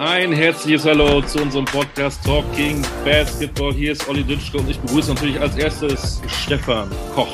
[0.00, 3.70] Ein herzliches Hallo zu unserem Podcast Talking Basketball.
[3.70, 7.28] Hier ist Olli Dütschke und ich begrüße natürlich als erstes Stefan Koch.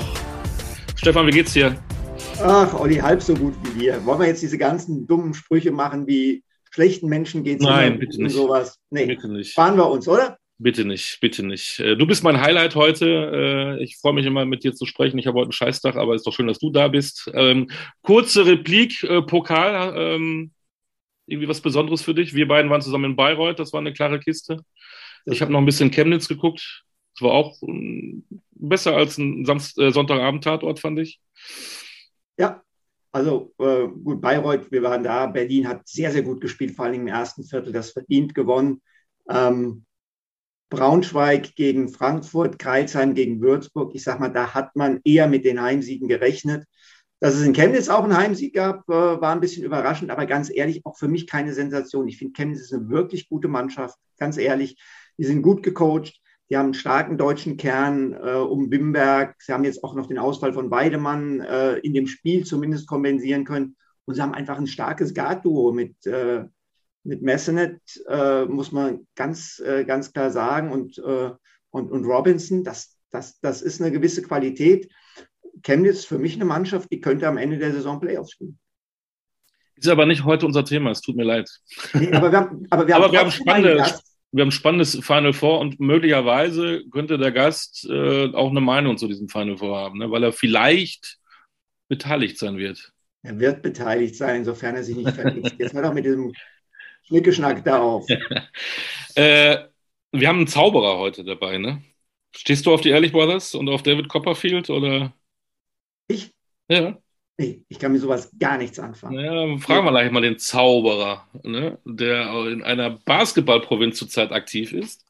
[0.97, 1.81] Stefan, wie geht's dir?
[2.43, 4.05] Ach, Olli, halb so gut wie dir.
[4.05, 6.43] Wollen wir jetzt diese ganzen dummen Sprüche machen, wie
[6.73, 8.35] schlechten Menschen geht's Nein, bitte nicht.
[8.35, 8.81] sowas?
[8.91, 9.55] Nee, bitte nicht.
[9.55, 10.37] Fahren wir uns, oder?
[10.59, 11.79] Bitte nicht, bitte nicht.
[11.79, 13.77] Äh, du bist mein Highlight heute.
[13.79, 15.19] Äh, ich freue mich immer, mit dir zu sprechen.
[15.19, 17.31] Ich habe heute einen Scheißtag, aber es ist doch schön, dass du da bist.
[17.33, 17.71] Ähm,
[18.03, 20.49] kurze Replik, äh, Pokal.
[21.27, 22.35] Ähm, irgendwie was Besonderes für dich?
[22.35, 24.63] Wir beiden waren zusammen in Bayreuth, das war eine klare Kiste.
[25.27, 26.85] Ich habe noch ein bisschen Chemnitz geguckt.
[27.15, 31.21] Das war auch um, besser als ein Samst äh, Sonntagabend-Tatort, fand ich.
[32.39, 32.63] Ja,
[33.11, 35.27] also äh, gut, Bayreuth, wir waren da.
[35.27, 38.83] Berlin hat sehr, sehr gut gespielt, vor allem im ersten Viertel, das verdient gewonnen.
[39.29, 39.85] Ähm,
[40.69, 43.95] Braunschweig gegen Frankfurt, Kreilsheim gegen Würzburg.
[43.95, 46.67] Ich sag mal, da hat man eher mit den Heimsiegen gerechnet.
[47.21, 50.51] Dass es in Chemnitz auch einen Heimsieg gab, äh, war ein bisschen überraschend, aber ganz
[50.55, 52.09] ehrlich, auch für mich keine Sensation.
[52.09, 54.77] Ich finde, Chemnitz ist eine wirklich gute Mannschaft, ganz ehrlich.
[55.17, 59.35] Die sind gut gecoacht, die haben einen starken deutschen Kern äh, um Wimberg.
[59.41, 63.45] Sie haben jetzt auch noch den Ausfall von Weidemann äh, in dem Spiel zumindest kompensieren
[63.45, 63.77] können.
[64.05, 66.45] Und sie haben einfach ein starkes Guard-Duo mit, äh,
[67.03, 70.71] mit Messenet, äh, muss man ganz, äh, ganz klar sagen.
[70.71, 74.93] Und, und, und Robinson, das, das, das ist eine gewisse Qualität.
[75.63, 78.59] Chemnitz für mich eine Mannschaft, die könnte am Ende der Saison Playoffs spielen.
[79.77, 81.51] Ist aber nicht heute unser Thema, es tut mir leid.
[81.93, 83.85] Nee, aber wir haben, aber wir aber haben, wir haben spannende,
[84.33, 89.07] wir haben spannendes Final Four und möglicherweise könnte der Gast äh, auch eine Meinung zu
[89.07, 90.11] diesem Final Four haben, ne?
[90.11, 91.19] weil er vielleicht
[91.89, 92.93] beteiligt sein wird.
[93.23, 95.57] Er wird beteiligt sein, sofern er sich nicht vergisst.
[95.59, 96.33] Jetzt hör doch mit diesem
[97.05, 98.07] Schnickeschnack da auf.
[99.15, 99.59] äh,
[100.13, 101.83] wir haben einen Zauberer heute dabei, ne?
[102.35, 105.13] Stehst du auf die Ehrlich Brothers und auf David Copperfield oder?
[106.09, 106.33] Ich?
[106.69, 106.97] Ja.
[107.39, 109.19] Nee, ich kann mir sowas gar nichts anfangen.
[109.19, 115.05] Ja, fragen wir gleich mal den Zauberer, ne, der in einer Basketballprovinz zurzeit aktiv ist.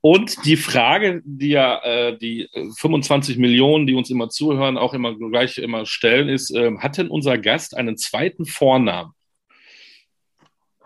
[0.00, 2.48] Und die Frage, die ja äh, die
[2.78, 7.08] 25 Millionen, die uns immer zuhören, auch immer gleich immer stellen, ist: äh, Hat denn
[7.08, 9.12] unser Gast einen zweiten Vornamen?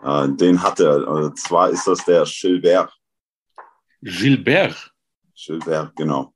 [0.03, 1.07] Äh, den hat er.
[1.07, 2.91] Und zwar ist das der Gilbert.
[4.01, 4.91] Gilbert?
[5.35, 6.33] Gilbert, genau.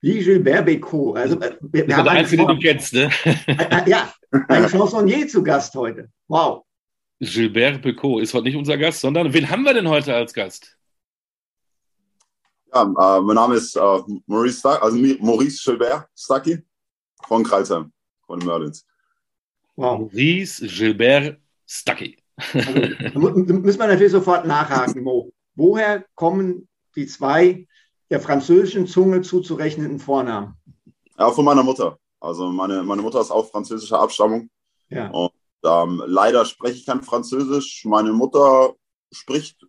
[0.00, 1.16] Wie Gilbert Bécaud.
[1.16, 3.10] Also, wir, wir das haben der einzige, den du kennst, ne?
[3.86, 4.12] ja,
[4.48, 6.08] ein Chansonnier zu Gast heute.
[6.28, 6.64] Wow.
[7.18, 10.76] Gilbert Bécaud ist heute nicht unser Gast, sondern wen haben wir denn heute als Gast?
[12.72, 16.58] Ja, äh, mein Name ist äh, Maurice, Stuck, also Maurice Gilbert Stucky
[17.26, 17.92] von Kreilsheim,
[18.26, 18.86] von Merlins.
[19.74, 20.00] Wow.
[20.00, 22.18] Maurice Gilbert Stucky.
[22.54, 22.70] Also,
[23.20, 25.32] müssen wir natürlich sofort nachhaken, Mo.
[25.56, 27.66] Woher kommen die zwei
[28.10, 30.54] der französischen Zunge zuzurechnenden Vornamen?
[31.18, 31.98] Ja, von meiner Mutter.
[32.20, 34.50] Also meine, meine Mutter ist auch französischer Abstammung.
[34.88, 35.10] Ja.
[35.10, 35.32] Und
[35.64, 37.84] ähm, leider spreche ich kein Französisch.
[37.84, 38.74] Meine Mutter
[39.12, 39.66] spricht,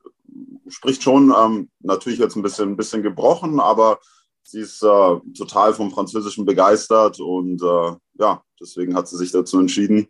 [0.68, 4.00] spricht schon, ähm, natürlich jetzt ein bisschen, ein bisschen gebrochen, aber
[4.44, 9.60] sie ist äh, total vom Französischen begeistert und äh, ja, deswegen hat sie sich dazu
[9.60, 10.08] entschieden,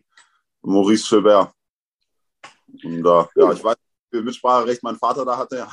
[0.61, 1.51] Maurice Gilbert.
[2.83, 3.75] Und äh, ja, ich weiß,
[4.11, 5.67] wie viel Mitspracherecht mein Vater da hatte.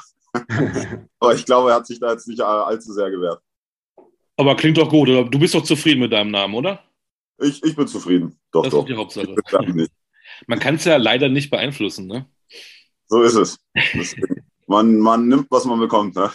[1.19, 3.41] Aber ich glaube, er hat sich da jetzt nicht allzu sehr gewehrt.
[4.37, 5.25] Aber klingt doch gut, oder?
[5.25, 6.83] Du bist doch zufrieden mit deinem Namen, oder?
[7.39, 8.39] Ich, ich bin zufrieden.
[8.53, 8.81] Doch, das doch.
[8.81, 9.35] ist die Hauptsache.
[10.47, 12.27] Man kann es ja leider nicht beeinflussen, ne?
[13.09, 13.59] So ist es.
[14.67, 16.31] man, man nimmt, was man bekommt, ne?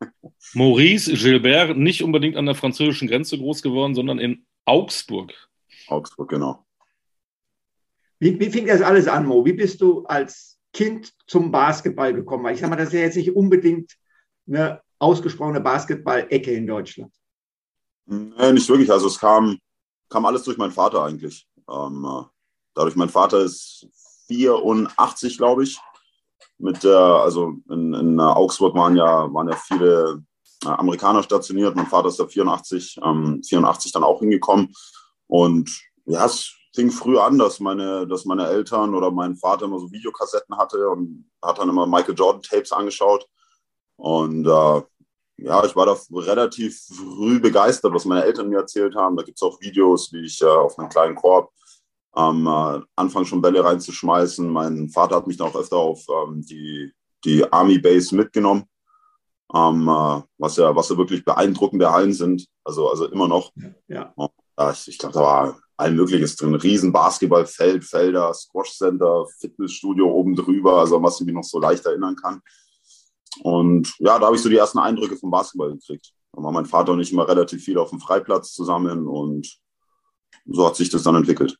[0.54, 5.32] Maurice Gilbert, nicht unbedingt an der französischen Grenze groß geworden, sondern in Augsburg.
[5.86, 6.66] Augsburg, genau.
[8.18, 9.44] Wie, wie fing das alles an, Mo?
[9.46, 12.52] Wie bist du als Kind zum Basketball gekommen war.
[12.52, 13.96] Ich sage mal, das ist ja jetzt nicht unbedingt
[14.46, 17.12] eine ausgesprochene Basketball-Ecke in Deutschland.
[18.06, 18.90] Nee, nicht wirklich.
[18.90, 19.58] Also es kam,
[20.08, 21.46] kam alles durch meinen Vater eigentlich.
[21.68, 22.24] Ähm, äh,
[22.74, 23.86] dadurch, mein Vater ist
[24.26, 25.78] 84, glaube ich.
[26.58, 30.22] Mit der, also in, in Augsburg waren ja, waren ja viele
[30.64, 31.74] äh, Amerikaner stationiert.
[31.74, 34.72] Mein Vater ist da 84, ähm, 84 dann auch hingekommen.
[35.26, 35.70] Und
[36.04, 39.90] ja, es fing früh an, dass meine, dass meine Eltern oder mein Vater immer so
[39.90, 43.26] Videokassetten hatte und hat dann immer Michael Jordan Tapes angeschaut.
[43.96, 44.82] Und äh,
[45.42, 49.16] ja, ich war da relativ früh begeistert, was meine Eltern mir erzählt haben.
[49.16, 51.50] Da gibt es auch Videos, wie ich äh, auf einem kleinen Korb
[52.12, 54.48] am äh, Anfang schon Bälle reinzuschmeißen.
[54.48, 56.92] Mein Vater hat mich dann auch öfter auf ähm, die,
[57.24, 58.64] die Army Base mitgenommen,
[59.54, 62.46] ähm, äh, was, ja, was ja wirklich beeindruckende Hallen sind.
[62.64, 63.52] Also, also immer noch.
[63.88, 64.12] Ja.
[64.16, 64.30] Und,
[64.72, 66.54] ich, ich glaube, da war all Mögliches drin.
[66.54, 71.84] Riesen Basketballfeld, Felder, Squash Center, Fitnessstudio oben drüber, also was ich mich noch so leicht
[71.86, 72.40] erinnern kann.
[73.42, 76.12] Und ja, da habe ich so die ersten Eindrücke vom Basketball gekriegt.
[76.32, 79.58] Da war mein Vater und ich immer relativ viel auf dem Freiplatz zusammen und
[80.46, 81.56] so hat sich das dann entwickelt.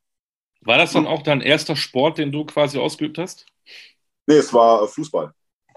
[0.62, 3.46] War das dann auch dein erster Sport, den du quasi ausgeübt hast?
[4.26, 5.32] Nee, es war Fußball.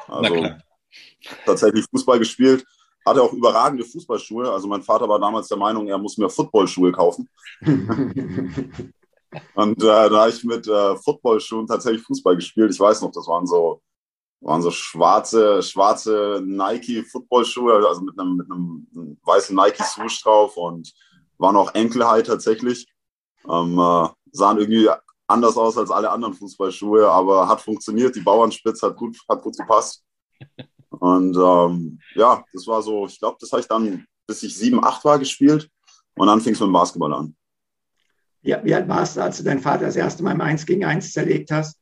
[0.08, 0.50] Also
[1.46, 2.66] tatsächlich Fußball gespielt.
[3.06, 4.52] Hatte auch überragende Fußballschuhe.
[4.52, 7.30] Also mein Vater war damals der Meinung, er muss mir Footballschuhe kaufen.
[9.56, 12.72] Und äh, da habe ich mit äh, Footballschuhen tatsächlich Fußball gespielt.
[12.72, 13.82] Ich weiß noch, das waren so,
[14.42, 18.88] waren so schwarze, schwarze Nike Footballschuhe, also mit einem, mit einem
[19.24, 20.94] weißen Nike Swoosh drauf und
[21.38, 22.88] waren auch Enkelhigh tatsächlich.
[23.50, 24.90] Ähm, äh, sahen irgendwie
[25.28, 28.16] anders aus als alle anderen Fußballschuhe, aber hat funktioniert.
[28.16, 30.04] Die Bauernspitz hat gut, hat gut gepasst.
[31.04, 34.82] Und ähm, ja, das war so, ich glaube, das habe ich dann, bis ich sieben,
[34.82, 35.70] acht war, gespielt.
[36.16, 37.36] Und dann fing es mit dem Basketball an.
[38.42, 40.86] Ja, wie alt warst du, als du deinen Vater das erste Mal im 1 gegen
[40.86, 41.78] 1 zerlegt hast?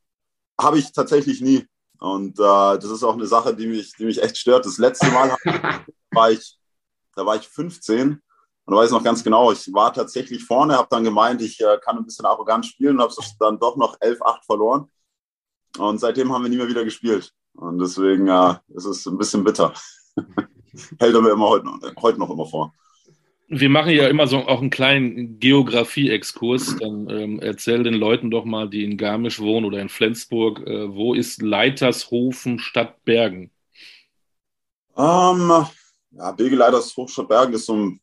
[0.60, 1.64] Habe ich tatsächlich nie.
[2.00, 4.66] Und äh, das ist auch eine Sache, die mich, die mich echt stört.
[4.66, 5.36] Das letzte Mal
[6.10, 6.58] war ich,
[7.14, 8.20] da war ich 15 und
[8.66, 11.78] da weiß ich noch ganz genau, ich war tatsächlich vorne, habe dann gemeint, ich äh,
[11.80, 14.90] kann ein bisschen arrogant spielen und habe es dann doch noch 11-8 verloren.
[15.78, 17.32] Und seitdem haben wir nie mehr wieder gespielt.
[17.54, 19.72] Und deswegen äh, ist es ein bisschen bitter.
[20.98, 21.68] Hält er mir immer heute,
[22.00, 22.72] heute noch immer vor.
[23.48, 26.76] Wir machen ja immer so auch einen kleinen Geografie-Exkurs.
[26.78, 30.94] Dann ähm, erzähl den Leuten doch mal, die in Garmisch wohnen oder in Flensburg, äh,
[30.94, 33.50] wo ist Leitershofen Stadt Bergen?
[34.96, 35.66] Ähm,
[36.12, 38.02] ja, Bilge Leitershofen Stadt Bergen ist so ein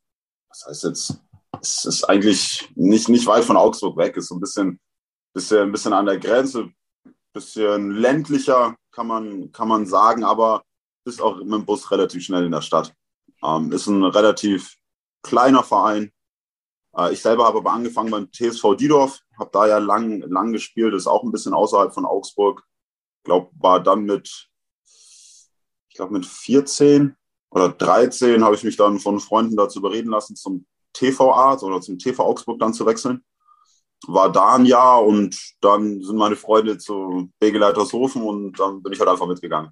[0.49, 1.21] was heißt jetzt,
[1.61, 4.79] es ist eigentlich nicht, nicht weit von Augsburg weg, ist so ein bisschen,
[5.33, 6.69] bisschen, ein bisschen an der Grenze,
[7.33, 10.61] bisschen ländlicher, kann man, kann man sagen, aber
[11.05, 12.93] ist auch mit dem Bus relativ schnell in der Stadt.
[13.41, 14.75] Ähm, ist ein relativ
[15.23, 16.11] kleiner Verein.
[16.97, 20.93] Äh, ich selber habe aber angefangen beim TSV Diedorf, habe da ja lang, lang gespielt,
[20.93, 22.61] ist auch ein bisschen außerhalb von Augsburg.
[23.19, 24.49] Ich glaube, war dann mit,
[25.87, 27.15] ich glaube, mit 14
[27.51, 31.99] oder 13 habe ich mich dann von Freunden dazu überreden lassen, zum TVA oder zum
[31.99, 33.23] TV Augsburg dann zu wechseln.
[34.07, 38.99] War da ein Jahr und dann sind meine Freunde zu Begeleitershofen und dann bin ich
[38.99, 39.71] halt einfach mitgegangen.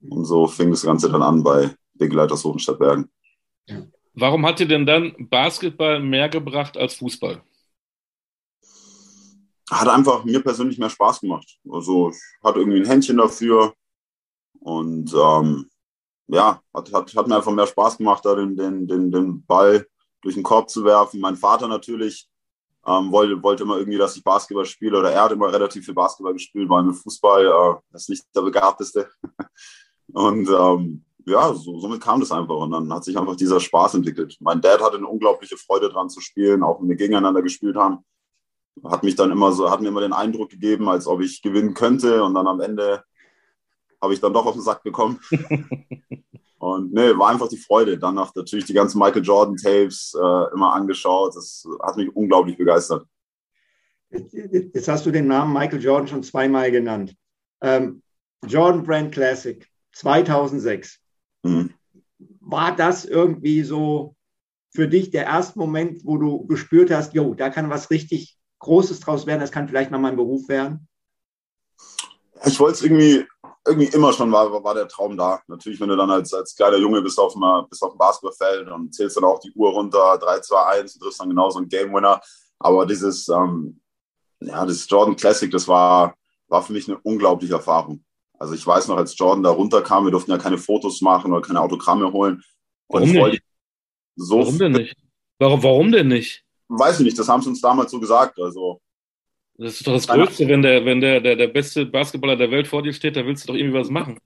[0.00, 3.08] Und so fing das Ganze dann an bei Begeleitershofen statt Bergen.
[4.14, 7.40] Warum hat dir denn dann Basketball mehr gebracht als Fußball?
[9.70, 11.58] Hat einfach mir persönlich mehr Spaß gemacht.
[11.70, 13.74] Also ich hatte irgendwie ein Händchen dafür
[14.60, 15.70] und ähm,
[16.26, 19.86] ja, hat, hat, hat mir einfach mehr Spaß gemacht, da den, den, den, den Ball
[20.20, 21.20] durch den Korb zu werfen.
[21.20, 22.28] Mein Vater natürlich
[22.86, 25.94] ähm, wollte, wollte immer irgendwie, dass ich Basketball spiele oder er hat immer relativ viel
[25.94, 29.08] Basketball gespielt, weil mit Fußball äh, das nicht der Begabteste.
[30.12, 33.94] Und ähm, ja, so, somit kam das einfach und dann hat sich einfach dieser Spaß
[33.94, 34.36] entwickelt.
[34.40, 37.98] Mein Dad hatte eine unglaubliche Freude dran zu spielen, auch wenn wir gegeneinander gespielt haben.
[38.84, 41.74] Hat mich dann immer so, hat mir immer den Eindruck gegeben, als ob ich gewinnen
[41.74, 43.04] könnte und dann am Ende
[44.02, 45.20] habe ich dann doch auf den Sack bekommen.
[46.62, 47.98] Und nee, war einfach die Freude.
[47.98, 51.34] Dann noch natürlich die ganzen Michael Jordan Tapes äh, immer angeschaut.
[51.34, 53.04] Das hat mich unglaublich begeistert.
[54.10, 57.16] Jetzt hast du den Namen Michael Jordan schon zweimal genannt.
[57.62, 58.00] Ähm,
[58.46, 61.00] Jordan Brand Classic 2006.
[61.42, 61.74] Mhm.
[62.38, 64.14] War das irgendwie so
[64.70, 69.00] für dich der erste Moment, wo du gespürt hast, jo, da kann was richtig Großes
[69.00, 70.86] draus werden, das kann vielleicht mal mein Beruf werden?
[72.44, 73.26] Ich wollte es irgendwie
[73.66, 75.40] irgendwie immer schon war, war der Traum da.
[75.46, 78.68] Natürlich, wenn du dann als, als kleiner Junge bist auf, dem, bist auf dem Basketballfeld
[78.68, 81.68] und zählst dann auch die Uhr runter, 3, 2, 1 und triffst dann genauso einen
[81.68, 82.20] Game Winner.
[82.58, 83.80] Aber dieses, ähm,
[84.40, 86.14] ja, das Jordan Classic, das war,
[86.48, 88.04] war für mich eine unglaubliche Erfahrung.
[88.38, 91.46] Also ich weiß noch, als Jordan da runterkam, wir durften ja keine Fotos machen oder
[91.46, 92.42] keine Autogramme holen.
[92.88, 93.44] Und warum nicht?
[94.16, 94.96] So warum denn nicht?
[95.38, 96.44] Warum, warum denn nicht?
[96.68, 98.40] Weiß ich nicht, das haben sie uns damals so gesagt.
[98.40, 98.80] Also
[99.58, 102.66] das ist doch das Größte, wenn der, wenn der, der, der beste Basketballer der Welt
[102.66, 104.18] vor dir steht, da willst du doch irgendwie was machen.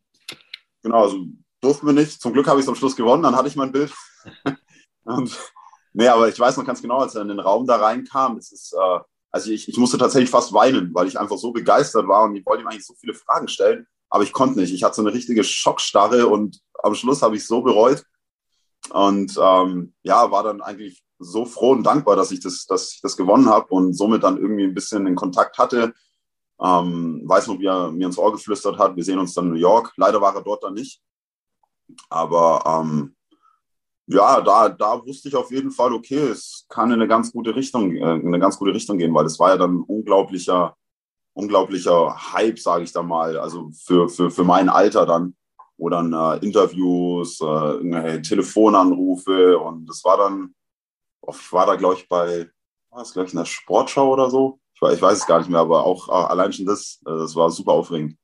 [0.82, 1.26] Genau, also
[1.60, 2.20] durften wir nicht.
[2.20, 3.92] Zum Glück habe ich es am Schluss gewonnen, dann hatte ich mein Bild.
[5.04, 5.36] Und,
[5.92, 8.52] nee, aber ich weiß noch ganz genau, als er in den Raum da reinkam, es
[8.52, 8.98] ist, äh,
[9.30, 12.46] also ich, ich musste tatsächlich fast weinen, weil ich einfach so begeistert war und ich
[12.46, 14.72] wollte ihm eigentlich so viele Fragen stellen, aber ich konnte nicht.
[14.72, 18.04] Ich hatte so eine richtige Schockstarre und am Schluss habe ich es so bereut.
[18.90, 23.00] Und ähm, ja, war dann eigentlich so froh und dankbar, dass ich das, dass ich
[23.00, 25.94] das gewonnen habe und somit dann irgendwie ein bisschen den Kontakt hatte.
[26.60, 28.96] Ähm, weiß noch, wie er mir ins Ohr geflüstert hat.
[28.96, 29.92] Wir sehen uns dann in New York.
[29.96, 31.02] Leider war er dort dann nicht.
[32.08, 33.14] Aber ähm,
[34.06, 37.54] ja, da, da wusste ich auf jeden Fall, okay, es kann in eine ganz gute
[37.54, 40.76] Richtung, äh, in eine ganz gute Richtung gehen, weil es war ja dann unglaublicher,
[41.34, 45.34] unglaublicher Hype, sage ich da mal, also für, für, für mein Alter dann,
[45.76, 50.54] wo dann äh, Interviews, äh, Telefonanrufe und das war dann,
[51.28, 52.48] ich war da, glaube ich, bei,
[52.90, 54.60] war das, glaube ich, in der Sportschau oder so.
[54.74, 57.34] Ich, ich weiß es gar nicht mehr, aber auch äh, allein schon das, äh, das
[57.34, 58.16] war super aufregend.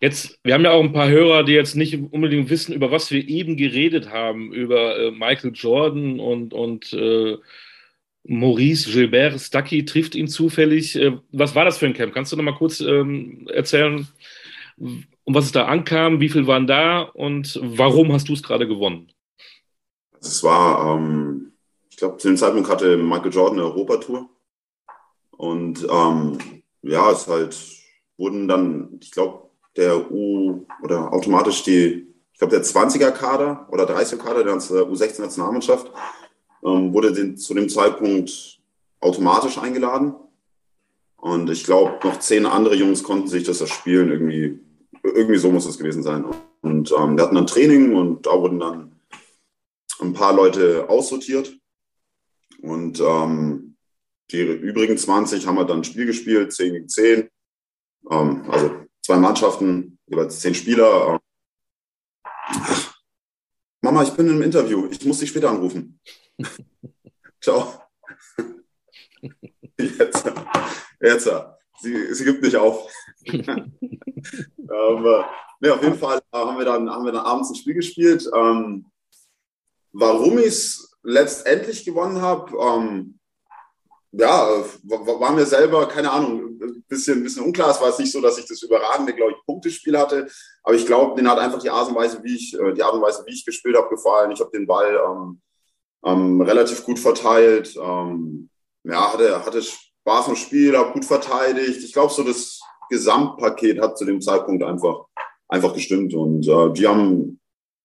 [0.00, 3.10] Jetzt, wir haben ja auch ein paar Hörer, die jetzt nicht unbedingt wissen, über was
[3.10, 7.38] wir eben geredet haben, über äh, Michael Jordan und, und äh,
[8.24, 10.96] Maurice Gilbert Stucky trifft ihn zufällig.
[10.96, 12.14] Äh, was war das für ein Camp?
[12.14, 14.06] Kannst du noch mal kurz ähm, erzählen,
[14.76, 18.66] um was es da ankam, wie viel waren da und warum hast du es gerade
[18.66, 19.12] gewonnen?
[20.20, 21.51] Es war, ähm,
[22.02, 24.28] glaube, zu dem Zeitpunkt hatte Michael Jordan eine Europatour.
[25.30, 26.38] Und ähm,
[26.82, 27.56] ja, es halt
[28.16, 34.42] wurden dann, ich glaube, der U oder automatisch die, ich glaube, der 20er-Kader oder 30er-Kader
[34.42, 35.92] der U16-Nationalmannschaft
[36.64, 38.58] ähm, wurde den, zu dem Zeitpunkt
[39.00, 40.14] automatisch eingeladen.
[41.16, 44.10] Und ich glaube, noch zehn andere Jungs konnten sich das erspielen.
[44.10, 44.58] Irgendwie,
[45.04, 46.24] irgendwie so muss es gewesen sein.
[46.62, 48.92] Und ähm, wir hatten dann Training und da wurden dann
[50.00, 51.61] ein paar Leute aussortiert.
[52.62, 53.76] Und ähm,
[54.30, 57.28] die übrigen 20 haben wir dann ein Spiel gespielt, 10 gegen 10.
[58.10, 61.20] Ähm, also zwei Mannschaften, jeweils 10 Spieler.
[63.80, 64.86] Mama, ich bin im Interview.
[64.90, 66.00] Ich muss dich später anrufen.
[67.40, 67.82] Ciao.
[69.78, 70.30] Jetzt,
[71.00, 71.30] jetzt.
[71.80, 72.88] Sie, sie gibt nicht auf.
[73.26, 73.72] ähm,
[75.60, 78.30] nee, auf jeden Fall haben wir, dann, haben wir dann abends ein Spiel gespielt.
[78.32, 78.86] Ähm,
[79.90, 83.18] warum ich es letztendlich gewonnen habe, ähm,
[84.12, 87.70] ja, war mir selber, keine Ahnung, ein bisschen, bisschen unklar.
[87.70, 90.28] Es war jetzt nicht so, dass ich das überragende, glaube ich, Punktespiel hatte.
[90.62, 92.92] Aber ich glaube, den hat einfach die Art und Weise, wie ich, äh, die Art
[92.92, 94.30] und Weise, wie ich gespielt habe, gefallen.
[94.30, 95.40] Ich habe den Ball ähm,
[96.04, 97.74] ähm, relativ gut verteilt.
[97.76, 98.50] Ähm,
[98.84, 101.82] ja, hatte, hatte Spaß im Spiel, habe gut verteidigt.
[101.82, 105.06] Ich glaube, so das Gesamtpaket hat zu dem Zeitpunkt einfach,
[105.48, 106.12] einfach gestimmt.
[106.12, 107.40] Und äh, die haben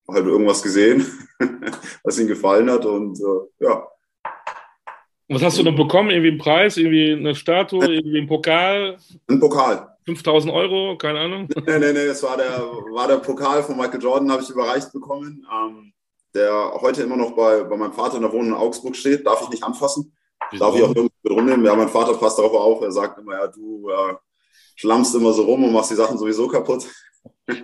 [0.09, 1.05] halt irgendwas gesehen,
[2.03, 2.85] was ihnen gefallen hat.
[2.85, 3.87] Und äh, ja.
[5.29, 6.09] Was hast du denn bekommen?
[6.09, 8.97] Irgendwie einen Preis, irgendwie eine Statue, irgendwie ein Pokal?
[9.27, 9.97] Ein Pokal.
[10.05, 11.49] 5000 Euro, keine Ahnung.
[11.53, 12.61] Nee, nee, nee, das war der,
[12.93, 15.45] war der Pokal von Michael Jordan, habe ich überreicht bekommen.
[15.53, 15.91] Ähm,
[16.33, 19.25] der heute immer noch bei, bei meinem Vater in der Wohnung in Augsburg steht.
[19.25, 20.15] Darf ich nicht anfassen.
[20.51, 20.63] Wieso?
[20.63, 21.65] Darf ich auch nirgends mit rumnehmen.
[21.65, 22.81] Ja, mein Vater passt darauf auf.
[22.81, 24.13] Er sagt immer, ja, du äh,
[24.75, 26.85] schlammst immer so rum und machst die Sachen sowieso kaputt.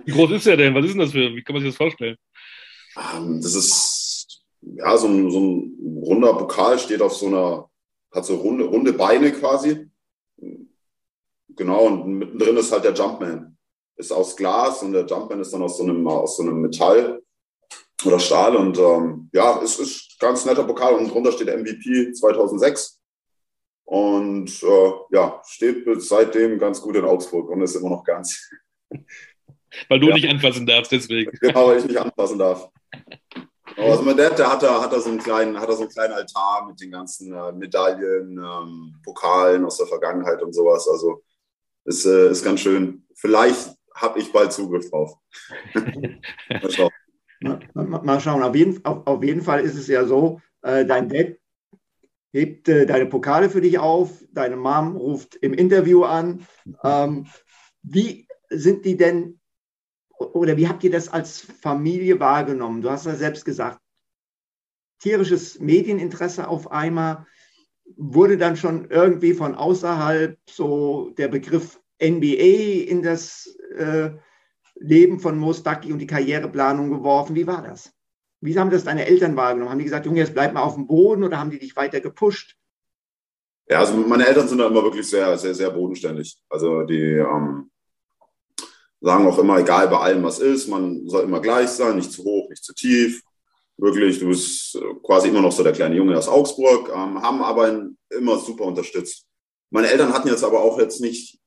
[0.04, 0.74] Wie groß ist der denn?
[0.74, 1.34] Was ist denn das für?
[1.34, 2.16] Wie kann man sich das vorstellen?
[2.96, 7.70] Ähm, das ist ja so ein, so ein runder Pokal, steht auf so einer,
[8.12, 9.90] hat so runde, runde Beine quasi.
[11.56, 13.56] Genau, und mittendrin ist halt der Jumpman.
[13.96, 17.22] Ist aus Glas und der Jumpman ist dann aus so einem, aus so einem Metall
[18.04, 18.56] oder Stahl.
[18.56, 23.00] Und ähm, ja, es ist ganz netter Pokal und drunter steht MVP 2006.
[23.84, 28.50] Und äh, ja, steht seitdem ganz gut in Augsburg und ist immer noch ganz.
[29.88, 30.14] Weil du ja.
[30.14, 31.32] nicht anfassen darfst, deswegen.
[31.40, 32.70] Genau, weil ich nicht anfassen darf.
[33.76, 35.90] Also mein Dad, der hat da, hat da so einen kleinen, hat da so einen
[35.90, 40.88] kleinen Altar mit den ganzen äh, Medaillen, ähm, Pokalen aus der Vergangenheit und sowas.
[40.88, 41.22] Also
[41.84, 43.06] ist, äh, ist ganz schön.
[43.14, 45.16] Vielleicht habe ich bald Zugriff drauf.
[45.74, 46.90] mal, schauen.
[47.40, 48.42] Mal, mal schauen.
[48.42, 51.36] Auf jeden, auf, auf jeden Fall ist es ja so, äh, dein Dad
[52.32, 56.46] hebt äh, deine Pokale für dich auf, deine Mom ruft im Interview an.
[56.82, 57.26] Ähm,
[57.82, 59.40] wie sind die denn
[60.32, 62.82] oder wie habt ihr das als Familie wahrgenommen?
[62.82, 63.78] Du hast ja selbst gesagt,
[65.00, 67.26] tierisches Medieninteresse auf einmal
[67.96, 74.10] wurde dann schon irgendwie von außerhalb so der Begriff NBA in das äh,
[74.76, 77.36] Leben von Mostaki und die Karriereplanung geworfen.
[77.36, 77.92] Wie war das?
[78.40, 79.70] Wie haben das deine Eltern wahrgenommen?
[79.70, 82.00] Haben die gesagt, Junge, jetzt bleib mal auf dem Boden oder haben die dich weiter
[82.00, 82.56] gepusht?
[83.68, 86.38] Ja, also meine Eltern sind da immer wirklich sehr, sehr, sehr bodenständig.
[86.50, 87.70] Also die, ähm,
[89.04, 92.24] sagen auch immer, egal bei allem, was ist, man soll immer gleich sein, nicht zu
[92.24, 93.22] hoch, nicht zu tief.
[93.76, 97.88] Wirklich, du bist quasi immer noch so der kleine Junge aus Augsburg, ähm, haben aber
[98.10, 99.26] immer super unterstützt.
[99.70, 101.38] Meine Eltern hatten jetzt aber auch jetzt nicht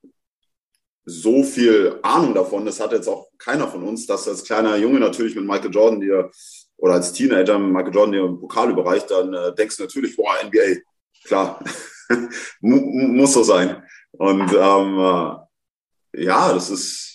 [1.06, 2.66] so viel Ahnung davon.
[2.66, 6.02] Das hat jetzt auch keiner von uns, dass als kleiner Junge natürlich mit Michael Jordan
[6.02, 6.30] dir
[6.76, 10.16] oder als Teenager mit Michael Jordan dir einen Pokal überreicht, dann äh, denkst du natürlich,
[10.16, 10.82] boah, NBA,
[11.24, 11.64] klar,
[12.62, 13.84] muss so sein.
[14.12, 17.07] Und ähm, äh, ja, das ist,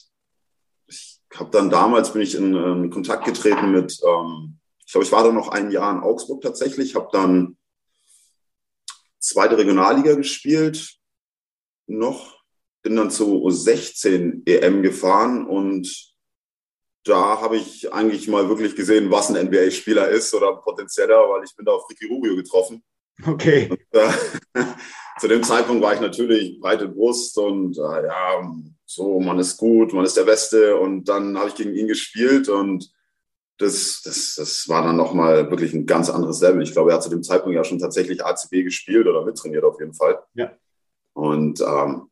[1.39, 5.25] habe dann damals bin ich in, in Kontakt getreten mit, ähm, ich glaube, ich war
[5.25, 7.57] da noch ein Jahr in Augsburg tatsächlich, habe dann
[9.19, 10.99] zweite Regionalliga gespielt,
[11.87, 12.43] noch,
[12.83, 16.13] bin dann zu U16 EM gefahren und
[17.05, 21.55] da habe ich eigentlich mal wirklich gesehen, was ein NBA-Spieler ist oder potenzieller, weil ich
[21.57, 22.83] bin da auf Ricky Rubio getroffen.
[23.27, 23.69] Okay.
[23.71, 24.13] Und, äh,
[25.21, 28.53] zu dem Zeitpunkt war ich natürlich breite Brust und äh, ja,
[28.95, 30.77] so, man ist gut, man ist der Beste.
[30.77, 32.93] Und dann habe ich gegen ihn gespielt und
[33.59, 36.63] das, das, das war dann nochmal wirklich ein ganz anderes Level.
[36.63, 39.79] Ich glaube, er hat zu dem Zeitpunkt ja schon tatsächlich ACB gespielt oder mittrainiert auf
[39.79, 40.19] jeden Fall.
[40.35, 40.53] Ja.
[41.13, 42.11] Und ähm,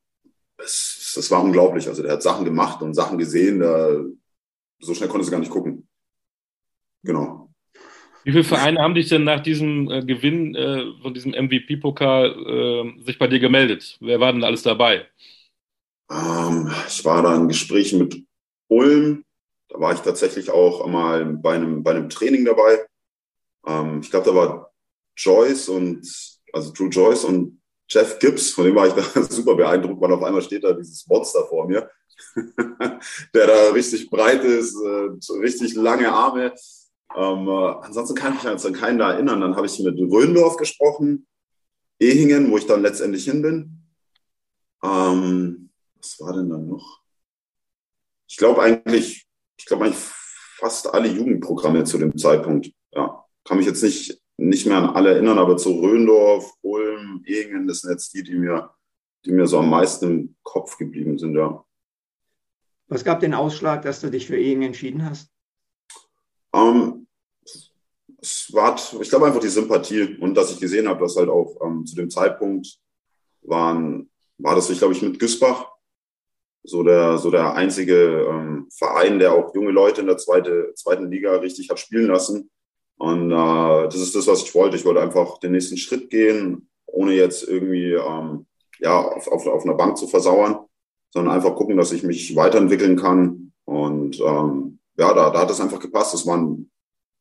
[0.58, 1.88] es, das war unglaublich.
[1.88, 3.96] Also der hat Sachen gemacht und Sachen gesehen, da,
[4.78, 5.88] so schnell konntest du gar nicht gucken.
[7.02, 7.50] Genau.
[8.24, 13.02] Wie viele Vereine haben dich denn nach diesem äh, Gewinn äh, von diesem MVP-Pokal äh,
[13.02, 13.96] sich bei dir gemeldet?
[14.00, 15.06] Wer war denn alles dabei?
[16.10, 18.24] Ähm, ich war da in Gesprächen mit
[18.68, 19.24] Ulm.
[19.68, 22.84] Da war ich tatsächlich auch mal bei einem, bei einem Training dabei.
[23.66, 24.72] Ähm, ich glaube, da war
[25.16, 26.02] Joyce und,
[26.52, 30.22] also Drew Joyce und Jeff Gibbs, von dem war ich da super beeindruckt, weil auf
[30.22, 31.88] einmal steht da dieses Monster vor mir,
[33.34, 36.52] der da richtig breit ist, äh, richtig lange Arme.
[37.16, 39.40] Ähm, äh, ansonsten kann ich mich an keinen da erinnern.
[39.40, 41.26] Dann habe ich mit Röndorf gesprochen,
[42.00, 43.82] Ehingen, wo ich dann letztendlich hin bin.
[44.82, 45.69] Ähm,
[46.00, 47.00] was war denn dann noch?
[48.28, 49.26] Ich glaube eigentlich,
[49.58, 50.00] ich glaube eigentlich
[50.56, 52.72] fast alle Jugendprogramme zu dem Zeitpunkt.
[52.92, 57.66] Ja, kann mich jetzt nicht, nicht mehr an alle erinnern, aber zu Röndorf, Ulm, Ehingen,
[57.66, 58.70] das sind jetzt die, die mir,
[59.24, 61.64] die mir so am meisten im Kopf geblieben sind, ja.
[62.88, 65.30] Was gab den Ausschlag, dass du dich für Ehingen entschieden hast?
[66.52, 67.06] Ähm,
[68.20, 71.56] es war, ich glaube einfach die Sympathie und dass ich gesehen habe, dass halt auch
[71.64, 72.78] ähm, zu dem Zeitpunkt
[73.42, 75.69] waren, war das, ich glaube ich, mit Güsbach
[76.62, 81.10] so der, so der einzige ähm, Verein, der auch junge Leute in der zweite, zweiten
[81.10, 82.50] Liga richtig hat spielen lassen.
[82.98, 84.76] Und äh, das ist das, was ich wollte.
[84.76, 88.46] Ich wollte einfach den nächsten Schritt gehen, ohne jetzt irgendwie ähm,
[88.78, 90.58] ja, auf, auf, auf einer Bank zu versauern,
[91.10, 93.52] sondern einfach gucken, dass ich mich weiterentwickeln kann.
[93.64, 96.14] Und ähm, ja, da, da hat es einfach gepasst.
[96.14, 96.70] Es waren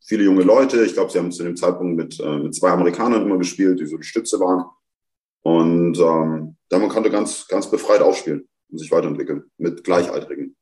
[0.02, 0.84] viele junge Leute.
[0.84, 3.86] Ich glaube, sie haben zu dem Zeitpunkt mit, äh, mit zwei Amerikanern immer gespielt, die
[3.86, 4.66] so die Stütze waren.
[5.44, 10.56] Und ähm, da man konnte ganz, ganz befreit aufspielen und sich weiterentwickeln mit Gleichaltrigen.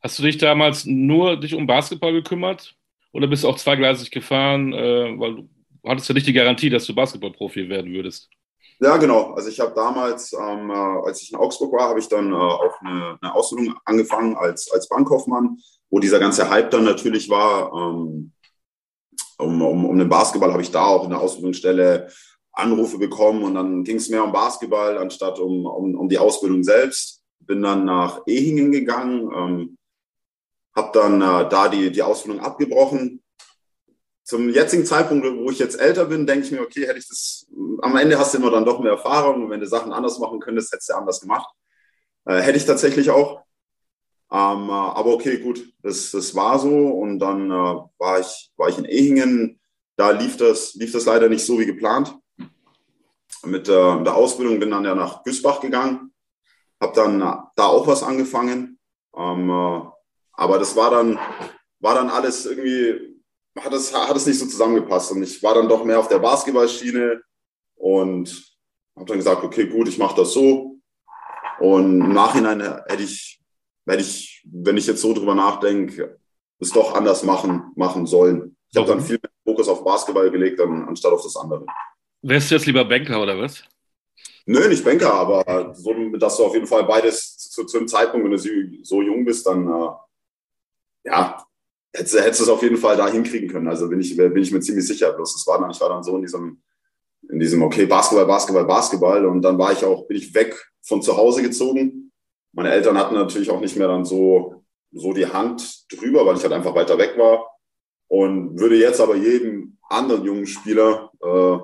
[0.00, 2.76] Hast du dich damals nur dich um Basketball gekümmert
[3.12, 5.48] oder bist du auch zweigleisig gefahren, äh, weil du
[5.84, 8.30] hattest ja nicht die Garantie, dass du Basketballprofi werden würdest?
[8.78, 9.32] Ja, genau.
[9.32, 12.36] Also ich habe damals, ähm, äh, als ich in Augsburg war, habe ich dann äh,
[12.36, 17.72] auch eine, eine, Ausbildung angefangen als, als Bankkaufmann, wo dieser ganze Hype dann natürlich war.
[17.72, 18.32] Ähm,
[19.38, 22.08] um, um, um den Basketball habe ich da auch in der Ausbildungsstelle
[22.52, 26.62] Anrufe bekommen und dann ging es mehr um Basketball anstatt um, um, um die Ausbildung
[26.62, 27.15] selbst.
[27.40, 29.78] Bin dann nach Ehingen gegangen, ähm,
[30.74, 33.22] habe dann äh, da die, die Ausbildung abgebrochen.
[34.24, 37.46] Zum jetzigen Zeitpunkt, wo ich jetzt älter bin, denke ich mir, okay, hätte ich das,
[37.82, 40.40] am Ende hast du immer dann doch mehr Erfahrung und wenn du Sachen anders machen
[40.40, 41.48] könntest, hättest du anders gemacht.
[42.24, 43.44] Äh, hätte ich tatsächlich auch.
[44.32, 47.54] Ähm, äh, aber okay, gut, das, das war so und dann äh,
[47.98, 49.60] war, ich, war ich in Ehingen.
[49.96, 52.18] Da lief das, lief das leider nicht so wie geplant
[53.46, 56.05] mit der, der Ausbildung, bin dann ja nach Güßbach gegangen,
[56.80, 58.78] habe dann da auch was angefangen.
[59.16, 59.80] Ähm, äh,
[60.32, 61.18] aber das war dann,
[61.80, 63.22] war dann alles irgendwie,
[63.58, 65.12] hat es, hat es nicht so zusammengepasst.
[65.12, 67.20] Und ich war dann doch mehr auf der Basketballschiene
[67.76, 68.56] und
[68.94, 70.78] habe dann gesagt, okay, gut, ich mache das so.
[71.58, 73.40] Und im Nachhinein hätte ich,
[73.86, 76.18] hätte ich, wenn ich jetzt so drüber nachdenke,
[76.58, 78.56] es doch anders machen, machen sollen.
[78.70, 81.64] Ich habe dann viel mehr Fokus auf Basketball gelegt, anstatt auf das andere.
[82.22, 83.64] Wärst du jetzt lieber Banker oder was?
[84.48, 88.24] Nö, nicht Banker, aber so, dass du auf jeden Fall beides zu, zu einem Zeitpunkt,
[88.24, 89.88] wenn du so jung bist, dann äh,
[91.06, 91.44] ja,
[91.92, 93.66] hättest, hättest du es auf jeden Fall da hinkriegen können.
[93.66, 95.12] Also bin ich, bin ich mir ziemlich sicher.
[95.12, 96.62] Bloß es war dann, ich war dann so in diesem,
[97.28, 99.26] in diesem, okay, Basketball, Basketball, Basketball.
[99.26, 102.12] Und dann war ich auch, bin ich weg von zu Hause gezogen.
[102.52, 106.42] Meine Eltern hatten natürlich auch nicht mehr dann so, so die Hand drüber, weil ich
[106.42, 107.46] halt einfach weiter weg war.
[108.08, 111.58] Und würde jetzt aber jedem anderen jungen Spieler äh,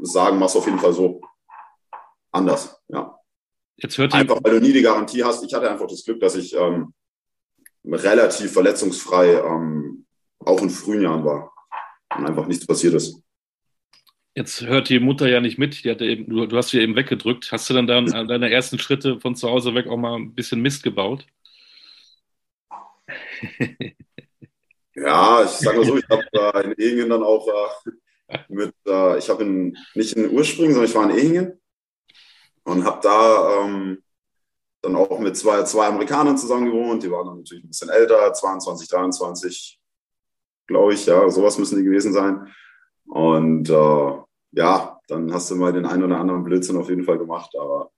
[0.00, 1.20] sagen, mach's auf jeden Fall so
[2.32, 2.80] anders.
[2.88, 3.18] Ja.
[3.76, 5.44] Jetzt hört einfach, weil du nie die Garantie hast.
[5.44, 6.92] Ich hatte einfach das Glück, dass ich ähm,
[7.84, 10.06] relativ verletzungsfrei ähm,
[10.40, 11.52] auch in frühen Jahren war
[12.16, 13.22] und einfach nichts passiert ist.
[14.34, 15.84] Jetzt hört die Mutter ja nicht mit.
[15.84, 17.50] Die hatte eben, du, du hast sie eben weggedrückt.
[17.52, 20.34] Hast du dann, dann an deine ersten Schritte von zu Hause weg auch mal ein
[20.34, 21.26] bisschen Mist gebaut?
[24.94, 27.46] ja, ich sage mal so, ich habe äh, in Ehingen dann auch
[28.28, 29.44] äh, mit, äh, ich habe
[29.94, 31.60] nicht in Ursprung, sondern ich war in Ehingen
[32.68, 34.02] und habe da ähm,
[34.82, 37.02] dann auch mit zwei, zwei Amerikanern zusammen gewohnt.
[37.02, 39.80] Die waren dann natürlich ein bisschen älter, 22, 23,
[40.66, 42.52] glaube ich, ja, sowas müssen die gewesen sein.
[43.06, 44.12] Und äh,
[44.52, 47.90] ja, dann hast du mal den einen oder anderen Blödsinn auf jeden Fall gemacht, aber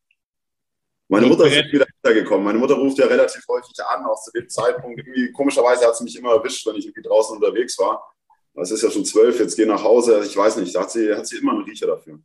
[1.08, 2.44] meine Mutter ist wieder hintergekommen.
[2.44, 5.00] Meine Mutter ruft ja relativ häufig an, auch zu dem Zeitpunkt.
[5.00, 8.00] Irgendwie, komischerweise hat sie mich immer erwischt, wenn ich irgendwie draußen unterwegs war
[8.54, 10.22] es ist ja schon zwölf, jetzt geh nach Hause.
[10.24, 12.18] Ich weiß nicht, da hat sie, hat sie immer einen Riecher dafür.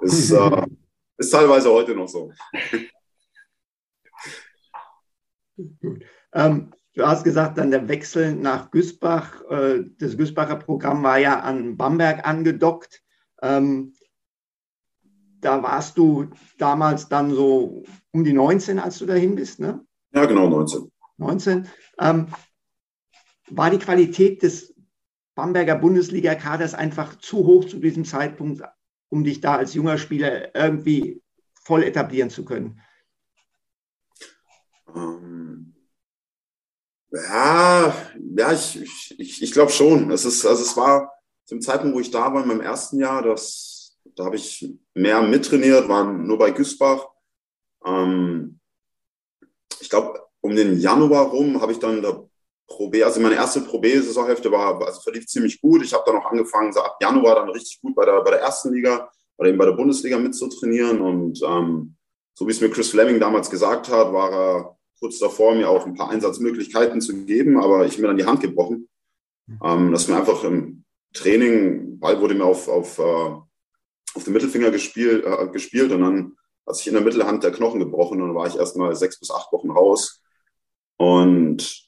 [0.00, 0.66] Ist, äh,
[1.16, 2.32] ist teilweise heute noch so.
[5.80, 6.04] Gut.
[6.32, 9.42] Ähm, du hast gesagt, dann der Wechsel nach Güßbach.
[9.50, 13.02] Äh, das Güßbacher Programm war ja an Bamberg angedockt.
[13.40, 13.94] Ähm,
[15.40, 19.84] da warst du damals dann so um die 19, als du dahin bist, ne?
[20.12, 20.90] Ja, genau, 19.
[21.18, 21.68] 19.
[21.98, 22.28] Ähm,
[23.50, 24.74] war die Qualität des
[25.34, 28.62] Bamberger Bundesliga-Kader ist einfach zu hoch zu diesem Zeitpunkt,
[29.08, 31.22] um dich da als junger Spieler irgendwie
[31.62, 32.80] voll etablieren zu können?
[34.94, 35.74] Ähm,
[37.14, 37.94] Ja,
[38.36, 40.10] ja, ich, ich, ich glaube schon.
[40.10, 41.12] Es ist, also es war
[41.44, 45.22] zum Zeitpunkt, wo ich da war, in meinem ersten Jahr, das, da habe ich mehr
[45.22, 47.06] mittrainiert, war nur bei Güßbach.
[47.86, 48.58] Ähm,
[49.80, 52.28] ich glaube, um den Januar rum habe ich dann der
[52.66, 55.82] Pro B, also meine erste Pro B-Saisonhälfte war, also verlief ziemlich gut.
[55.82, 58.40] Ich habe dann auch angefangen, so ab Januar dann richtig gut bei der, bei der
[58.40, 61.00] ersten Liga oder eben bei der Bundesliga mitzutrainieren.
[61.00, 61.96] Und ähm,
[62.34, 65.84] so wie es mir Chris Fleming damals gesagt hat, war er kurz davor, mir auch
[65.86, 68.88] ein paar Einsatzmöglichkeiten zu geben, aber ich mir dann die Hand gebrochen.
[69.62, 74.70] Ähm, dass mir einfach im Training, Ball wurde mir auf, auf, äh, auf den Mittelfinger
[74.70, 78.36] gespielt, äh, gespielt und dann hat sich in der Mittelhand der Knochen gebrochen und dann
[78.36, 80.22] war ich erst mal sechs bis acht Wochen raus.
[80.96, 81.83] Und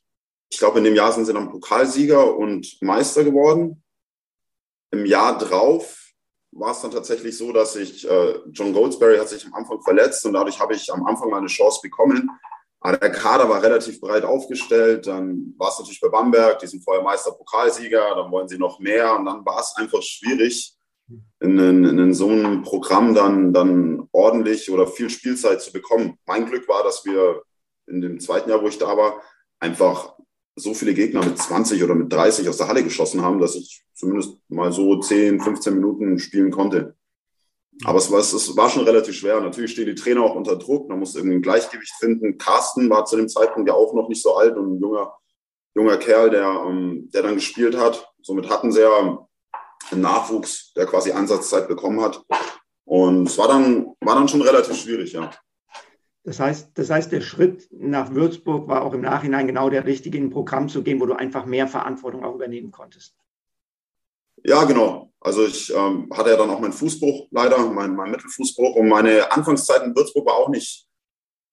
[0.48, 3.82] ich glaube, in dem Jahr sind sie dann Pokalsieger und Meister geworden.
[4.90, 6.06] Im Jahr drauf
[6.52, 10.24] war es dann tatsächlich so, dass ich, äh, John Goldsberry hat sich am Anfang verletzt
[10.24, 12.30] und dadurch habe ich am Anfang mal eine Chance bekommen.
[12.80, 15.06] Aber der Kader war relativ breit aufgestellt.
[15.06, 18.78] Dann war es natürlich bei Bamberg, die sind vorher Meister, Pokalsieger, dann wollen sie noch
[18.78, 20.76] mehr und dann war es einfach schwierig,
[21.40, 26.18] in, in, in, so einem Programm dann, dann ordentlich oder viel Spielzeit zu bekommen.
[26.26, 27.42] Mein Glück war, dass wir
[27.86, 29.22] in dem zweiten Jahr, wo ich da war,
[29.60, 30.15] einfach
[30.56, 33.84] so viele Gegner mit 20 oder mit 30 aus der Halle geschossen haben, dass ich
[33.94, 36.96] zumindest mal so 10, 15 Minuten spielen konnte.
[37.84, 39.38] Aber es war, es war schon relativ schwer.
[39.40, 40.88] Natürlich stehen die Trainer auch unter Druck.
[40.88, 42.38] Man muss irgendwie ein Gleichgewicht finden.
[42.38, 45.14] Carsten war zu dem Zeitpunkt ja auch noch nicht so alt und ein junger,
[45.74, 48.10] junger Kerl, der, ähm, der dann gespielt hat.
[48.22, 49.26] Somit hatten sie ja
[49.90, 52.24] einen Nachwuchs, der quasi Einsatzzeit bekommen hat.
[52.84, 55.30] Und es war dann, war dann schon relativ schwierig, ja.
[56.26, 60.18] Das heißt, das heißt, der Schritt nach Würzburg war auch im Nachhinein genau der richtige,
[60.18, 63.14] in ein Programm zu gehen, wo du einfach mehr Verantwortung auch übernehmen konntest.
[64.42, 65.12] Ja, genau.
[65.20, 68.74] Also ich ähm, hatte ja dann auch meinen Fußbruch, leider, mein, mein Mittelfußbruch.
[68.74, 70.88] Und meine Anfangszeit in Würzburg war auch nicht,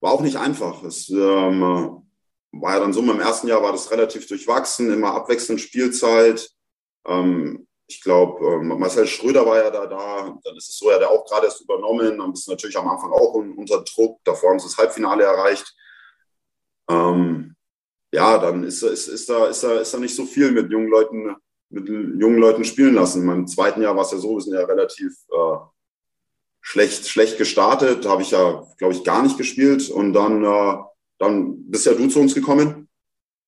[0.00, 0.82] war auch nicht einfach.
[0.82, 1.60] Es ähm,
[2.50, 6.50] war ja dann so, im ersten Jahr war das relativ durchwachsen, immer abwechselnd Spielzeit.
[7.06, 10.38] Ähm, ich glaube, äh, Marcel Schröder war ja da, da.
[10.42, 12.18] Dann ist es so, er hat ja auch gerade erst übernommen.
[12.18, 14.20] Dann bist du natürlich am Anfang auch unter Druck.
[14.24, 15.74] Davor haben sie das Halbfinale erreicht.
[16.88, 17.54] Ähm,
[18.12, 20.88] ja, dann ist, ist, ist, da, ist, da, ist da nicht so viel mit jungen
[20.88, 21.36] Leuten,
[21.70, 23.26] mit jungen Leuten spielen lassen.
[23.26, 25.56] Meinem zweiten Jahr war es ja so, wir sind ja relativ äh,
[26.60, 28.04] schlecht, schlecht gestartet.
[28.04, 29.90] Da habe ich ja, glaube ich, gar nicht gespielt.
[29.90, 30.76] Und dann, äh,
[31.18, 32.83] dann bist ja du zu uns gekommen.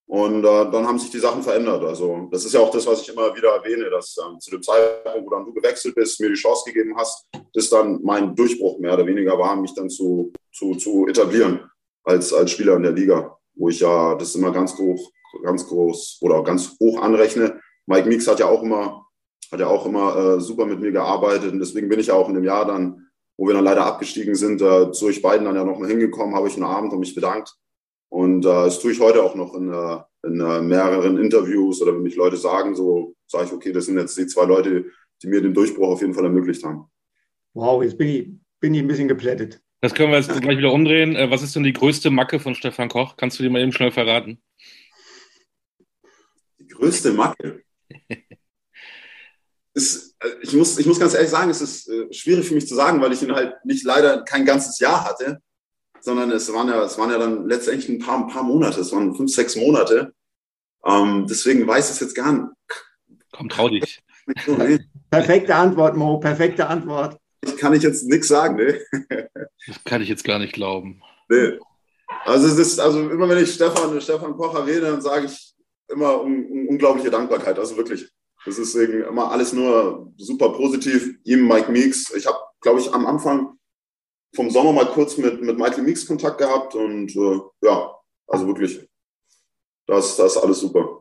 [0.08, 1.82] Und äh, dann haben sich die Sachen verändert.
[1.82, 4.62] Also das ist ja auch das, was ich immer wieder erwähne, dass ähm, zu dem
[4.62, 8.78] Zeitpunkt, wo dann du gewechselt bist, mir die Chance gegeben hast, das dann mein Durchbruch
[8.78, 11.68] mehr oder weniger war, mich dann zu, zu, zu etablieren
[12.04, 15.10] als, als Spieler in der Liga, wo ich ja das immer ganz hoch,
[15.42, 17.60] ganz groß oder ganz hoch anrechne.
[17.86, 19.04] Mike Meeks hat ja auch immer,
[19.50, 22.28] hat ja auch immer äh, super mit mir gearbeitet und deswegen bin ich ja auch
[22.28, 25.56] in dem Jahr dann, wo wir dann leider abgestiegen sind, äh, zu euch beiden dann
[25.56, 27.56] ja noch mal hingekommen, habe ich einen Abend und mich bedankt
[28.08, 31.94] und äh, das tue ich heute auch noch in, äh, in äh, mehreren Interviews oder
[31.94, 34.86] wenn mich Leute sagen, so sage ich, okay, das sind jetzt die zwei Leute,
[35.22, 36.90] die mir den Durchbruch auf jeden Fall ermöglicht haben.
[37.54, 39.60] Wow, jetzt bin ich, bin ich ein bisschen geplättet.
[39.80, 41.16] Das können wir jetzt gleich wieder umdrehen.
[41.16, 43.16] Äh, was ist denn die größte Macke von Stefan Koch?
[43.16, 44.40] Kannst du dir mal eben schnell verraten?
[46.58, 47.62] Die größte Macke?
[49.74, 53.00] ist, ich, muss, ich muss ganz ehrlich sagen, es ist schwierig für mich zu sagen,
[53.00, 55.40] weil ich ihn halt nicht leider kein ganzes Jahr hatte
[56.06, 58.92] sondern es waren ja, es waren ja dann letztendlich ein paar, ein paar Monate, es
[58.92, 60.14] waren fünf, sechs Monate.
[60.84, 62.44] Ähm, deswegen weiß ich es jetzt gar nicht.
[63.32, 64.00] Komm, trau dich.
[65.10, 67.18] Perfekte Antwort, Mo, perfekte Antwort.
[67.44, 68.80] Ich kann ich jetzt nichts sagen, ne?
[69.66, 71.02] Das kann ich jetzt gar nicht glauben.
[71.28, 71.58] Nee.
[72.24, 75.54] Also es ist, also immer wenn ich Stefan, Stefan Kocher rede, dann sage ich
[75.88, 77.58] immer um, um unglaubliche Dankbarkeit.
[77.58, 78.08] Also wirklich.
[78.44, 81.18] Das ist immer alles nur super positiv.
[81.24, 82.14] Ihm, Mike Meeks.
[82.14, 83.55] Ich habe, glaube ich, am Anfang
[84.36, 87.94] vom Sommer mal kurz mit, mit Michael Meeks Kontakt gehabt und äh, ja,
[88.28, 88.78] also wirklich,
[89.86, 91.00] das, das ist alles super.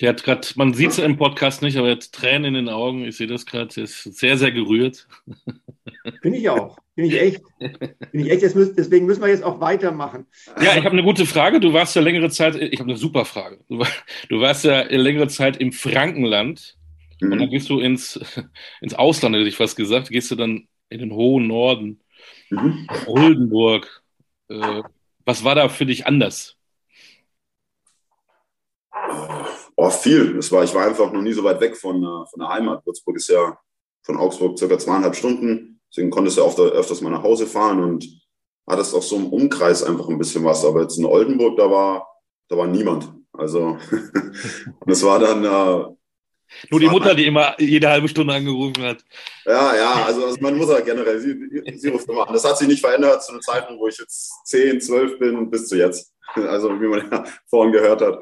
[0.00, 2.68] Die hat gerade, man sieht es im Podcast nicht, aber er hat Tränen in den
[2.70, 3.04] Augen.
[3.04, 5.06] Ich sehe das gerade, ist sehr, sehr gerührt.
[6.22, 6.78] Bin ich auch.
[6.94, 7.42] Bin ich echt.
[7.58, 8.42] Bin ich echt.
[8.42, 10.26] deswegen müssen wir jetzt auch weitermachen.
[10.62, 11.60] Ja, ich habe eine gute Frage.
[11.60, 13.58] Du warst ja längere Zeit, ich habe eine super Frage.
[13.68, 13.84] Du,
[14.30, 16.78] du warst ja längere Zeit im Frankenland
[17.20, 17.32] mhm.
[17.32, 18.18] und dann gehst du ins,
[18.80, 20.08] ins Ausland, hätte ich fast gesagt.
[20.08, 22.00] Gehst du dann in den hohen Norden,
[22.50, 22.86] mhm.
[23.06, 24.02] Oldenburg.
[24.48, 24.82] Äh,
[25.24, 26.56] was war da für dich anders?
[29.76, 30.36] Oh, viel.
[30.38, 32.84] Es war, ich war einfach noch nie so weit weg von, äh, von der Heimat.
[32.84, 33.58] Würzburg ist ja
[34.02, 35.80] von Augsburg circa zweieinhalb Stunden.
[35.90, 38.06] Deswegen konntest du ja öfters mal nach Hause fahren und
[38.68, 40.64] hattest auch so im Umkreis einfach ein bisschen was.
[40.64, 42.06] Aber jetzt in Oldenburg, da war,
[42.48, 43.12] da war niemand.
[43.32, 43.78] Also
[44.86, 45.94] das war dann, äh,
[46.70, 49.04] nur die Mutter, die immer jede halbe Stunde angerufen hat.
[49.44, 52.32] Ja, ja, also, also meine Mutter generell, sie, sie ruft immer an.
[52.32, 55.68] Das hat sich nicht verändert zu einer Zeit, wo ich jetzt 10, 12 bin, bis
[55.68, 56.12] zu jetzt.
[56.34, 58.20] Also wie man ja vorhin gehört hat.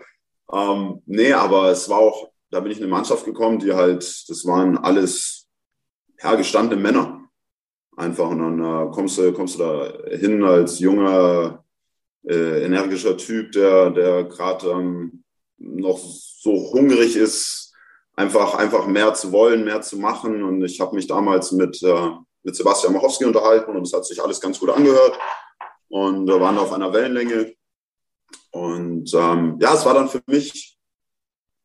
[0.52, 4.02] Ähm, nee, aber es war auch, da bin ich in eine Mannschaft gekommen, die halt,
[4.28, 5.46] das waren alles
[6.22, 7.28] ja, gestandene Männer.
[7.96, 8.30] Einfach.
[8.30, 11.64] Und dann äh, kommst, du, kommst du da hin als junger,
[12.26, 15.24] äh, energischer Typ, der, der gerade ähm,
[15.58, 17.67] noch so hungrig ist,
[18.18, 20.42] einfach, einfach mehr zu wollen, mehr zu machen.
[20.42, 22.10] Und ich habe mich damals mit, äh,
[22.42, 25.18] mit Sebastian Machowski unterhalten und es hat sich alles ganz gut angehört.
[25.88, 27.54] Und äh, waren auf einer Wellenlänge.
[28.50, 30.76] Und ähm, ja, es war dann für mich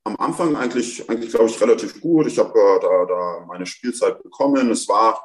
[0.04, 2.28] am Anfang eigentlich, eigentlich glaube ich, relativ gut.
[2.28, 4.70] Ich habe äh, da, da meine Spielzeit bekommen.
[4.70, 5.24] Es war,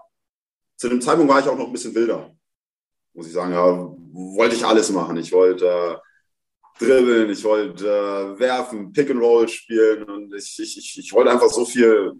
[0.76, 2.34] zu dem Zeitpunkt war ich auch noch ein bisschen wilder,
[3.12, 3.52] muss ich sagen.
[3.52, 3.66] Ja,
[4.12, 5.18] wollte ich alles machen.
[5.18, 5.96] Ich wollte äh,
[6.78, 11.30] dribbeln, ich wollte äh, werfen, Pick and Roll spielen und ich, ich, ich, ich wollte
[11.30, 12.12] einfach so viel,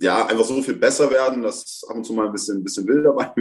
[0.00, 2.86] ja, einfach so viel besser werden, dass ab und zu mal ein bisschen, ein bisschen
[2.86, 3.32] wilder bei,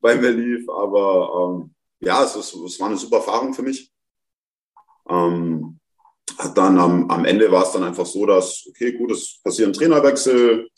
[0.00, 0.68] bei mir lief.
[0.68, 3.90] Aber ähm, ja, es, es, es war eine super Erfahrung für mich.
[5.08, 5.78] Ähm,
[6.54, 10.68] dann am, am Ende war es dann einfach so, dass, okay, gut, es passieren Trainerwechsel.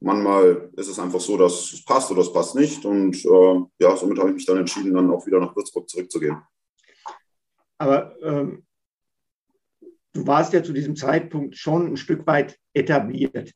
[0.00, 2.84] Manchmal ist es einfach so, dass es passt oder es passt nicht.
[2.84, 6.40] Und äh, ja, somit habe ich mich dann entschieden, dann auch wieder nach Würzburg zurückzugehen.
[7.80, 8.66] Aber ähm,
[10.12, 13.52] du warst ja zu diesem Zeitpunkt schon ein Stück weit etabliert.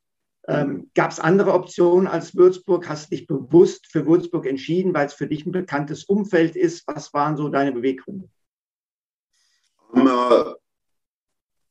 [0.48, 2.88] Ähm, Gab es andere Optionen als Würzburg?
[2.88, 6.86] Hast du dich bewusst für Würzburg entschieden, weil es für dich ein bekanntes Umfeld ist?
[6.86, 8.28] Was waren so deine Beweggründe?
[9.90, 10.54] Um, äh,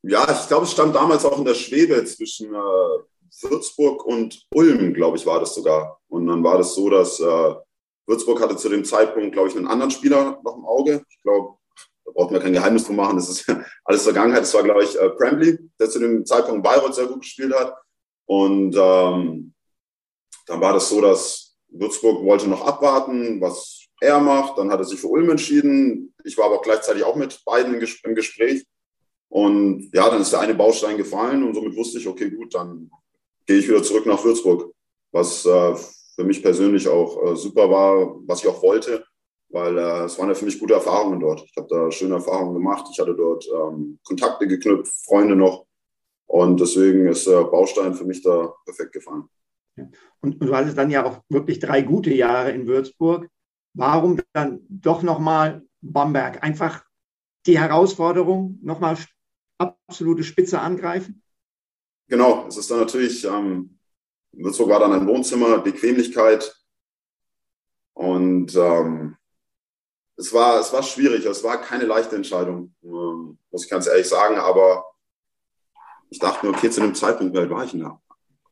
[0.03, 4.93] ja, ich glaube, es stand damals auch in der Schwebe zwischen äh, Würzburg und Ulm,
[4.93, 5.99] glaube ich, war das sogar.
[6.07, 7.55] Und dann war das so, dass äh,
[8.05, 11.03] Würzburg hatte zu dem Zeitpunkt, glaube ich, einen anderen Spieler noch im Auge.
[11.09, 11.57] Ich glaube,
[12.05, 13.17] da braucht man kein Geheimnis drum machen.
[13.17, 13.45] Das ist
[13.83, 14.41] alles Vergangenheit.
[14.41, 17.75] Das war, glaube ich, äh, Prambly, der zu dem Zeitpunkt Bayreuth sehr gut gespielt hat.
[18.25, 19.53] Und ähm,
[20.47, 24.57] dann war das so, dass Würzburg wollte noch abwarten, was er macht.
[24.57, 26.13] Dann hat er sich für Ulm entschieden.
[26.23, 28.65] Ich war aber gleichzeitig auch mit beiden im Gespräch.
[29.29, 32.91] Und ja, dann ist der eine Baustein gefallen und somit wusste ich, okay, gut, dann
[33.47, 34.71] gehe ich wieder zurück nach Würzburg,
[35.11, 35.75] was äh,
[36.15, 39.03] für mich persönlich auch äh, super war, was ich auch wollte,
[39.53, 41.45] weil äh, es waren ja für mich gute Erfahrungen dort.
[41.45, 42.87] Ich habe da schöne Erfahrungen gemacht.
[42.91, 45.67] Ich hatte dort ähm, Kontakte geknüpft, Freunde noch.
[46.25, 49.29] Und deswegen ist der Baustein für mich da perfekt gefallen.
[49.75, 53.29] Und, und du hattest dann ja auch wirklich drei gute Jahre in Würzburg.
[53.75, 56.43] Warum dann doch nochmal Bamberg?
[56.43, 56.83] Einfach
[57.45, 58.97] die Herausforderung, nochmal
[59.59, 61.21] absolute Spitze angreifen?
[62.07, 63.77] Genau, es ist dann natürlich, ähm,
[64.31, 66.55] Würzburg war dann ein Wohnzimmer, Bequemlichkeit
[67.93, 69.15] und ähm,
[70.17, 74.07] es, war, es war schwierig, es war keine leichte Entscheidung, ähm, muss ich ganz ehrlich
[74.07, 74.85] sagen, aber
[76.09, 78.01] ich dachte mir, okay, zu dem Zeitpunkt, wie alt war ich denn da?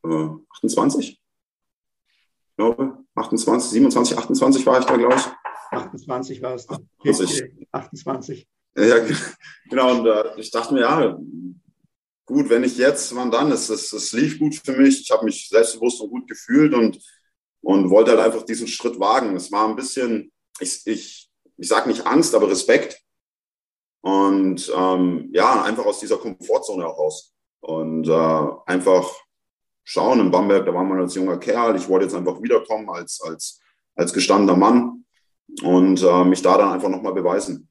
[0.04, 1.10] Äh, 28?
[1.10, 5.22] Ich glaube, 28, 27, 28 war ich da, glaube ich.
[5.70, 6.68] 28 war es.
[6.68, 7.66] 28.
[7.70, 8.48] 28.
[8.76, 8.96] Ja,
[9.70, 9.98] genau.
[9.98, 11.18] Und äh, ich dachte mir, ja,
[12.26, 13.50] gut, wenn ich jetzt, wann dann?
[13.52, 15.00] Es, es, es lief gut für mich.
[15.00, 16.98] Ich habe mich selbstbewusst und gut gefühlt und,
[17.62, 19.36] und wollte halt einfach diesen Schritt wagen.
[19.36, 21.30] Es war ein bisschen, ich, ich,
[21.62, 23.00] ich sage nicht Angst, aber Respekt.
[24.00, 27.32] Und ähm, ja, einfach aus dieser Komfortzone heraus.
[27.60, 29.08] Und äh, einfach
[29.84, 31.76] schauen in Bamberg, da war man als junger Kerl.
[31.76, 33.60] Ich wollte jetzt einfach wiederkommen als, als,
[33.94, 35.04] als gestandener Mann
[35.62, 37.68] und äh, mich da dann einfach nochmal beweisen.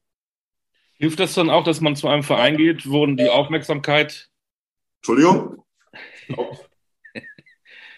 [0.96, 4.30] Hilft das dann auch, dass man zu einem Verein geht, wo die Aufmerksamkeit.
[5.00, 5.62] Entschuldigung?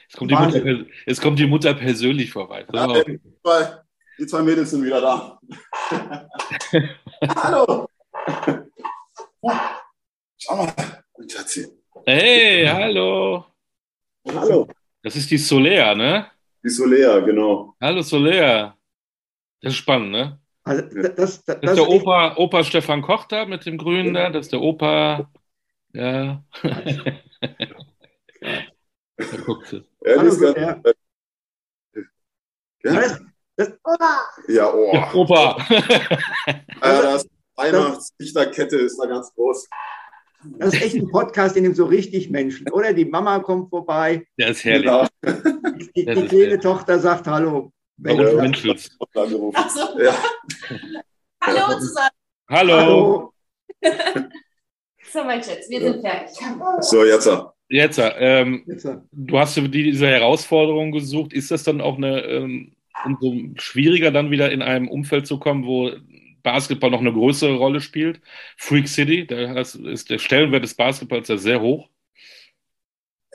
[0.09, 2.67] es, kommt die Mutter, es kommt die Mutter persönlich vorbei.
[2.73, 3.84] Ja,
[4.19, 5.41] die, zwei, Mädels sind wieder da.
[7.37, 7.89] Hallo!
[10.39, 10.73] Schau mal,
[11.29, 11.69] Schatzi.
[12.07, 13.47] Hey, hallo.
[14.29, 14.69] Hallo.
[15.03, 16.27] Das ist die Solea, ne?
[16.63, 17.75] Die Solea, genau.
[17.81, 18.77] Hallo Solea.
[19.61, 20.41] Das ist spannend, ne?
[20.65, 24.15] Also das, das, das, das ist der Opa, Opa Stefan Koch da mit dem Grünen
[24.15, 25.31] da, das ist der Opa,
[25.93, 26.43] ja.
[29.17, 29.85] da guckt sie.
[30.05, 30.81] Ja, Hallo, ist ganz, ja.
[32.85, 33.19] ja.
[33.57, 34.21] Opa!
[34.49, 34.91] ja, oh.
[34.93, 35.57] Ja, Opa.
[36.47, 39.69] Äh, das Weihnachtslichterkette ist da ganz groß.
[40.59, 42.93] Das ist echt ein Podcast, in dem so richtig Menschen, oder?
[42.93, 44.27] Die Mama kommt vorbei.
[44.39, 44.85] Der ist herrlich.
[44.85, 45.07] Genau.
[45.97, 46.61] Die, die ist kleine herrlich.
[46.61, 47.73] Tochter sagt Hallo.
[47.99, 48.13] Ja.
[49.55, 50.01] Ach so.
[50.01, 50.15] Ja.
[51.41, 52.11] Hallo zusammen.
[52.51, 53.33] Hallo.
[55.13, 56.37] So, mein Schatz, wir sind fertig.
[56.81, 57.31] So, jetzt.
[57.69, 61.33] Jetzt, ähm, Jetzt, du hast dir diese Herausforderung gesucht.
[61.33, 62.74] Ist das dann auch eine, ähm,
[63.05, 65.91] umso schwieriger, dann wieder in einem Umfeld zu kommen, wo
[66.43, 68.21] Basketball noch eine größere Rolle spielt?
[68.57, 71.89] Freak City, da ist der Stellenwert des Basketballs ja sehr hoch.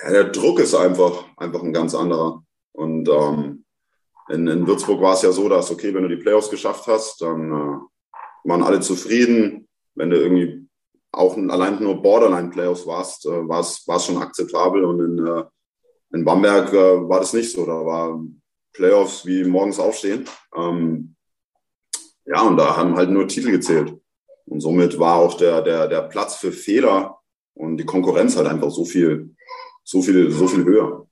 [0.01, 2.43] Ja, der Druck ist einfach, einfach ein ganz anderer.
[2.71, 3.65] Und ähm,
[4.29, 7.21] in, in Würzburg war es ja so, dass, okay, wenn du die Playoffs geschafft hast,
[7.21, 9.67] dann äh, waren alle zufrieden.
[9.95, 10.65] wenn du irgendwie
[11.11, 14.83] auch allein nur Borderline-Playoffs warst, äh, war es schon akzeptabel.
[14.85, 15.43] Und in, äh,
[16.13, 17.65] in Bamberg äh, war das nicht so.
[17.65, 18.23] Da war
[18.79, 20.23] Playoffs wie morgens aufstehen.
[20.55, 21.15] Ähm,
[22.25, 23.93] ja, und da haben halt nur Titel gezählt.
[24.45, 27.19] Und somit war auch der, der, der Platz für Fehler
[27.55, 29.35] und die Konkurrenz halt einfach so viel,
[29.83, 31.07] so viel, so viel höher.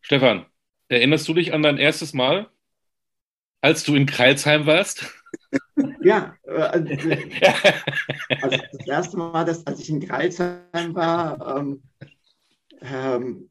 [0.00, 0.44] Stefan,
[0.88, 2.50] erinnerst du dich an dein erstes Mal,
[3.60, 5.06] als du in Kreilsheim warst?
[6.02, 6.88] Ja, äh, also,
[8.42, 11.82] also das erste Mal, dass, als ich in Kreilsheim war, ähm,
[12.82, 13.50] ähm,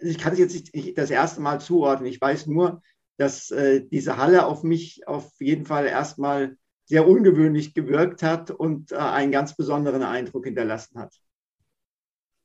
[0.00, 2.10] ich kann es jetzt nicht das erste Mal zuordnen.
[2.10, 2.82] Ich weiß nur,
[3.16, 8.92] dass äh, diese Halle auf mich auf jeden Fall erstmal sehr ungewöhnlich gewirkt hat und
[8.92, 11.14] äh, einen ganz besonderen Eindruck hinterlassen hat.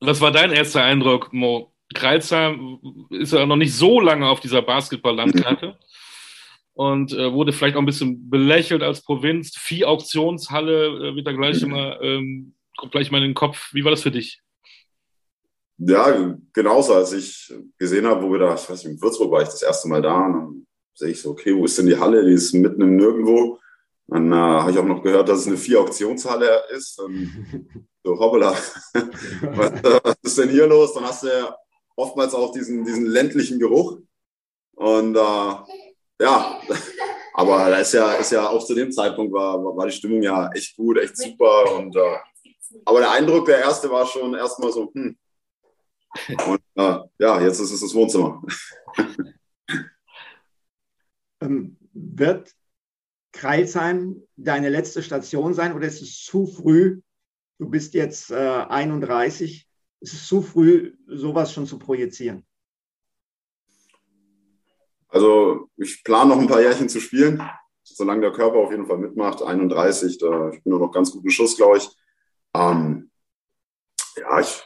[0.02, 1.74] Was war dein erster Eindruck, Mo?
[1.94, 5.78] Kreilsheim ist ja noch nicht so lange auf dieser Basketball-Landkarte
[6.74, 9.56] und äh, wurde vielleicht auch ein bisschen belächelt als Provinz.
[9.58, 13.74] Vieh-Auktionshalle äh, wird da gleich immer, ähm, kommt gleich mal in den Kopf.
[13.74, 14.43] Wie war das für dich?
[15.78, 16.94] Ja, genauso.
[16.94, 19.62] Als ich gesehen habe, wo wir da, ich weiß nicht, in Würzburg war ich das
[19.62, 22.24] erste Mal da und dann sehe ich so, okay, wo ist denn die Halle?
[22.26, 23.60] Die ist mitten im Nirgendwo.
[24.08, 27.00] Dann äh, habe ich auch noch gehört, dass es eine Vier-Auktionshalle ist.
[27.00, 27.58] Und
[28.04, 28.52] so, hoppala,
[28.94, 30.94] was, was, ist denn hier los?
[30.94, 31.56] Dann hast du ja
[31.96, 34.00] oftmals auch diesen, diesen ländlichen Geruch.
[34.76, 35.56] Und äh,
[36.22, 36.60] ja,
[37.34, 40.50] aber da ist ja, ist ja auch zu dem Zeitpunkt war, war die Stimmung ja
[40.54, 41.76] echt gut, echt super.
[41.76, 42.18] Und, äh,
[42.86, 45.16] aber der Eindruck, der erste war schon erstmal so, hm,
[46.48, 48.42] und äh, ja, jetzt ist es das Wohnzimmer.
[51.42, 52.54] ähm, wird
[53.32, 57.02] Kreilsheim deine letzte Station sein oder ist es zu früh?
[57.60, 59.68] Du bist jetzt äh, 31.
[60.02, 62.46] Ist es zu früh, sowas schon zu projizieren?
[65.08, 67.42] Also ich plane noch ein paar Jährchen zu spielen,
[67.84, 69.42] solange der Körper auf jeden Fall mitmacht.
[69.42, 71.90] 31, da, ich bin nur noch ganz gut im Schuss, glaube ich.
[72.56, 73.12] Ähm,
[74.18, 74.64] ja, ich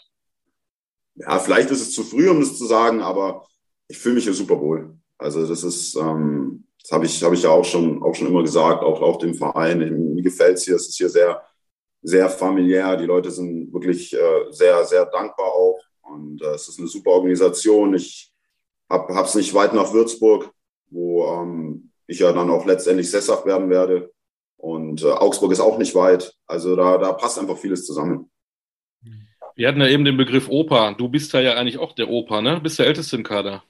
[1.17, 3.45] ja, vielleicht ist es zu früh, um das zu sagen, aber
[3.87, 4.95] ich fühle mich hier super wohl.
[5.17, 8.43] Also das ist, ähm, das habe ich, habe ich ja auch schon, auch schon immer
[8.43, 9.79] gesagt, auch, auch dem Verein.
[10.13, 11.41] Mir gefällt es hier, es ist hier sehr,
[12.01, 12.95] sehr familiär.
[12.97, 15.79] Die Leute sind wirklich äh, sehr, sehr dankbar auch.
[16.01, 17.95] Und äh, es ist eine super Organisation.
[17.95, 18.31] Ich
[18.89, 20.51] habe es nicht weit nach Würzburg,
[20.89, 24.11] wo ähm, ich ja dann auch letztendlich sesshaft werden werde.
[24.57, 26.33] Und äh, Augsburg ist auch nicht weit.
[26.45, 28.29] Also da, da passt einfach vieles zusammen.
[29.57, 30.93] Wir hatten ja eben den Begriff Opa.
[30.93, 32.55] Du bist da ja eigentlich auch der Opa, ne?
[32.55, 33.63] Du bist der Älteste im Kader.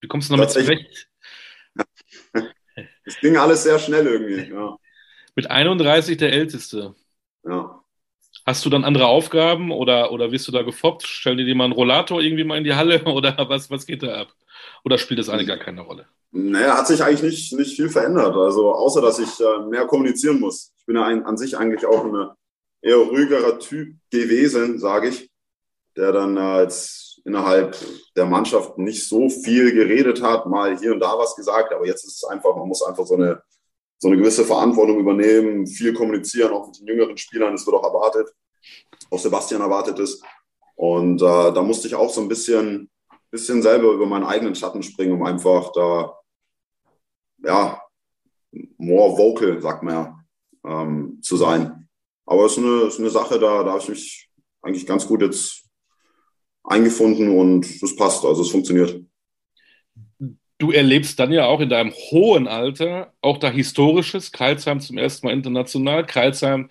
[0.00, 1.08] Wie kommst du damit zurecht?
[3.04, 4.76] Es ging alles sehr schnell irgendwie, ja.
[5.34, 6.94] Mit 31 der Älteste.
[7.44, 7.82] Ja.
[8.44, 11.06] Hast du dann andere Aufgaben oder, oder wirst du da gefoppt?
[11.06, 14.02] Stellen die dir mal einen Rollator irgendwie mal in die Halle oder was, was geht
[14.02, 14.34] da ab?
[14.84, 16.06] Oder spielt das eigentlich gar keine Rolle?
[16.32, 18.36] Naja, hat sich eigentlich nicht, nicht viel verändert.
[18.36, 20.72] Also außer, dass ich äh, mehr kommunizieren muss.
[20.76, 22.36] Ich bin ja ein, an sich eigentlich auch eine
[22.86, 25.30] eher ruhigerer Typ gewesen, sage ich,
[25.96, 27.76] der dann als innerhalb
[28.14, 32.04] der Mannschaft nicht so viel geredet hat, mal hier und da was gesagt, aber jetzt
[32.04, 33.42] ist es einfach, man muss einfach so eine,
[33.98, 37.82] so eine gewisse Verantwortung übernehmen, viel kommunizieren, auch mit den jüngeren Spielern, das wird auch
[37.82, 38.32] erwartet,
[39.10, 40.22] auch Sebastian erwartet ist.
[40.76, 42.88] Und äh, da musste ich auch so ein bisschen,
[43.30, 46.14] bisschen selber über meinen eigenen Schatten springen, um einfach da,
[47.42, 47.82] ja,
[48.76, 50.18] more vocal, sagt man ja,
[50.64, 51.75] ähm, zu sein.
[52.26, 54.28] Aber es ist eine, ist eine Sache, da, da habe ich mich
[54.62, 55.64] eigentlich ganz gut jetzt
[56.64, 59.00] eingefunden und es passt, also es funktioniert.
[60.58, 64.32] Du erlebst dann ja auch in deinem hohen Alter auch da Historisches.
[64.32, 66.06] Kreilsheim zum ersten Mal international.
[66.06, 66.70] Kreilsheim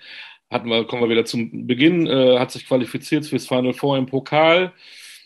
[0.49, 4.07] hatten wir, kommen wir wieder zum Beginn, äh, hat sich qualifiziert fürs Final Four im
[4.07, 4.73] Pokal.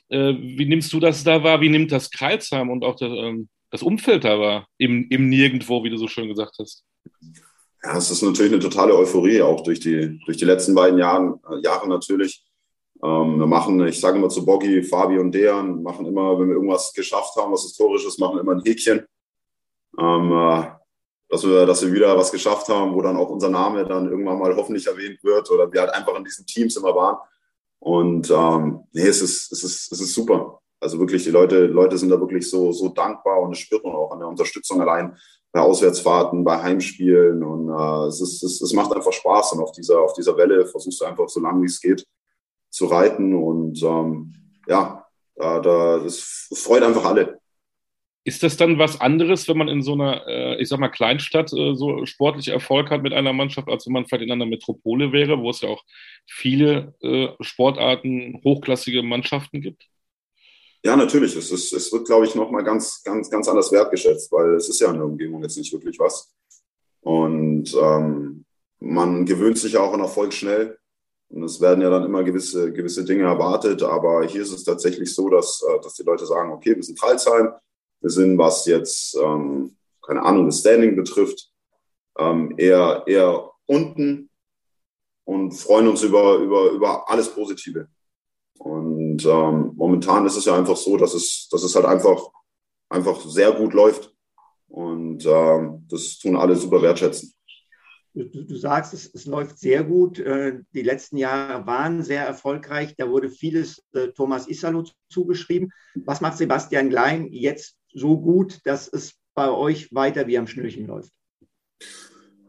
[0.10, 1.62] Äh, wie nimmst du das da wahr?
[1.62, 4.68] Wie nimmt das Kreilsheim und auch das, ähm, das Umfeld da wahr?
[4.78, 6.84] Im, Im Nirgendwo, wie du so schön gesagt hast.
[7.84, 11.39] Ja, es ist natürlich eine totale Euphorie, auch durch die, durch die letzten beiden Jahren,
[11.50, 12.46] äh, Jahre natürlich.
[13.02, 16.56] Ähm, wir machen, ich sage immer zu Boggy, Fabi und Dejan, machen immer, wenn wir
[16.56, 19.06] irgendwas geschafft haben, was Historisches, machen immer ein Häkchen.
[19.98, 20.71] Ähm, äh,
[21.30, 24.40] dass wir, dass wir wieder was geschafft haben, wo dann auch unser Name dann irgendwann
[24.40, 27.17] mal hoffentlich erwähnt wird oder wir halt einfach in diesen Teams immer waren.
[27.80, 30.60] Und ähm, nee, es ist, es ist, es ist super.
[30.82, 33.94] Also wirklich, die Leute, Leute sind da wirklich so, so dankbar und das spürt man
[33.94, 35.15] auch an der Unterstützung allein
[35.52, 39.71] bei Auswärtsfahrten, bei Heimspielen und äh, es, ist, es, es macht einfach Spaß und auf
[39.71, 42.06] dieser, auf dieser Welle versuchst du einfach so lange wie es geht
[42.69, 44.33] zu reiten und ähm,
[44.67, 47.39] ja, da, da, das freut einfach alle.
[48.25, 51.52] Ist das dann was anderes, wenn man in so einer, äh, ich sag mal, Kleinstadt
[51.54, 55.12] äh, so sportlich Erfolg hat mit einer Mannschaft, als wenn man vielleicht in einer Metropole
[55.12, 55.83] wäre, wo es ja auch
[56.27, 59.87] viele äh, Sportarten, hochklassige Mannschaften gibt?
[60.84, 61.36] Ja, natürlich.
[61.36, 64.80] Es, ist, es wird, glaube ich, nochmal ganz, ganz, ganz anders wertgeschätzt, weil es ist
[64.80, 66.34] ja in der Umgebung jetzt nicht wirklich was.
[67.02, 68.46] Und ähm,
[68.80, 70.77] man gewöhnt sich ja auch an Erfolg schnell.
[71.30, 73.84] Und es werden ja dann immer gewisse, gewisse Dinge erwartet.
[73.84, 77.00] Aber hier ist es tatsächlich so, dass, äh, dass die Leute sagen, okay, wir sind
[77.00, 77.52] Kreilsheim.
[78.02, 81.52] Wir sind, was jetzt, ähm, keine Ahnung, das Standing betrifft,
[82.17, 84.30] ähm, eher, eher unten
[85.25, 87.88] und freuen uns über, über, über alles Positive.
[88.58, 92.30] Und ähm, momentan ist es ja einfach so, dass es, dass es halt einfach,
[92.90, 94.13] einfach sehr gut läuft.
[94.67, 97.34] Und ähm, das tun alle super wertschätzen.
[98.13, 100.20] Du, du sagst, es, es, läuft sehr gut.
[100.20, 102.96] Äh, die letzten Jahre waren sehr erfolgreich.
[102.98, 105.72] Da wurde vieles äh, Thomas Isalo zugeschrieben.
[106.06, 110.88] Was macht Sebastian Klein jetzt so gut, dass es bei euch weiter wie am Schnürchen
[110.88, 111.12] läuft?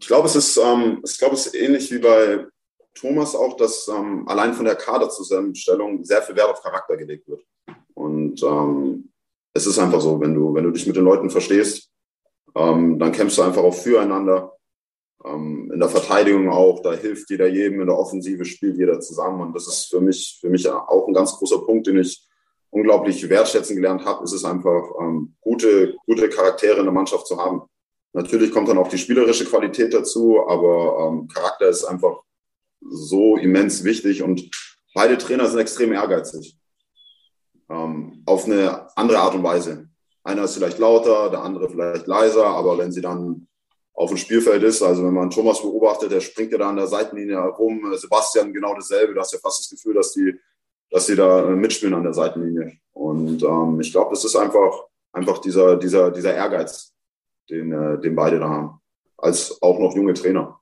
[0.01, 2.47] Ich glaube, es ist, ähm, ich glaube, es ist ähnlich wie bei
[2.95, 7.43] Thomas auch, dass ähm, allein von der Kaderzusammenstellung sehr viel Wert auf Charakter gelegt wird.
[7.95, 9.12] Und ähm,
[9.53, 11.91] es ist einfach so, wenn du, wenn du dich mit den Leuten verstehst,
[12.55, 14.57] ähm, dann kämpfst du einfach auch füreinander.
[15.24, 19.41] Ähm, in der Verteidigung auch, da hilft jeder jedem, in der Offensive spielt jeder zusammen.
[19.41, 22.26] Und das ist für mich, für mich auch ein ganz großer Punkt, den ich
[22.70, 27.36] unglaublich wertschätzen gelernt habe, ist es einfach, ähm, gute, gute Charaktere in der Mannschaft zu
[27.36, 27.62] haben.
[28.12, 32.20] Natürlich kommt dann auch die spielerische Qualität dazu, aber ähm, Charakter ist einfach
[32.81, 34.51] so immens wichtig und
[34.95, 36.57] beide Trainer sind extrem ehrgeizig.
[37.68, 39.89] Ähm, auf eine andere Art und Weise.
[40.22, 43.49] Einer ist vielleicht lauter, der andere vielleicht leiser, aber wenn sie dann
[44.01, 44.83] auf dem Spielfeld ist.
[44.83, 47.93] Also wenn man Thomas beobachtet, der springt ja da an der Seitenlinie herum.
[47.95, 49.14] Sebastian genau dasselbe.
[49.14, 50.35] Du hast ja fast das Gefühl, dass die,
[50.91, 52.78] dass die da mitspielen an der Seitenlinie.
[52.93, 56.95] Und ähm, ich glaube, das ist einfach, einfach dieser, dieser, dieser Ehrgeiz,
[57.51, 58.81] den, äh, den beide da haben.
[59.18, 60.60] Als auch noch junge Trainer.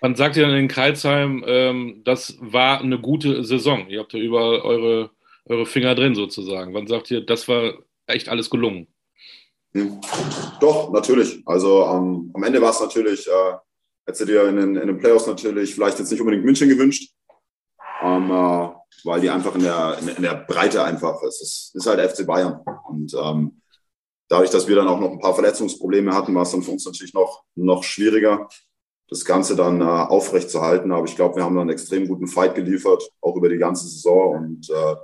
[0.00, 3.88] Man sagt ja in Kreilsheim, ähm, das war eine gute Saison.
[3.88, 5.10] Ihr habt ja überall eure,
[5.46, 6.74] eure Finger drin sozusagen.
[6.74, 7.72] Wann sagt ihr, das war
[8.06, 8.86] echt alles gelungen?
[9.72, 10.00] Hm.
[10.60, 11.42] Doch, natürlich.
[11.46, 13.56] Also ähm, am Ende war es natürlich, äh,
[14.06, 17.12] hättest du dir in den, in den Playoffs natürlich vielleicht jetzt nicht unbedingt München gewünscht,
[18.02, 18.68] ähm, äh,
[19.04, 22.60] weil die einfach in der, in, der Breite einfach, es ist, ist halt FC Bayern.
[22.88, 23.60] Und ähm,
[24.28, 26.86] dadurch, dass wir dann auch noch ein paar Verletzungsprobleme hatten, war es dann für uns
[26.86, 28.48] natürlich noch, noch schwieriger,
[29.14, 30.90] das Ganze dann äh, aufrechtzuerhalten.
[30.90, 33.86] Aber ich glaube, wir haben dann einen extrem guten Fight geliefert, auch über die ganze
[33.86, 34.34] Saison.
[34.36, 34.96] Und äh,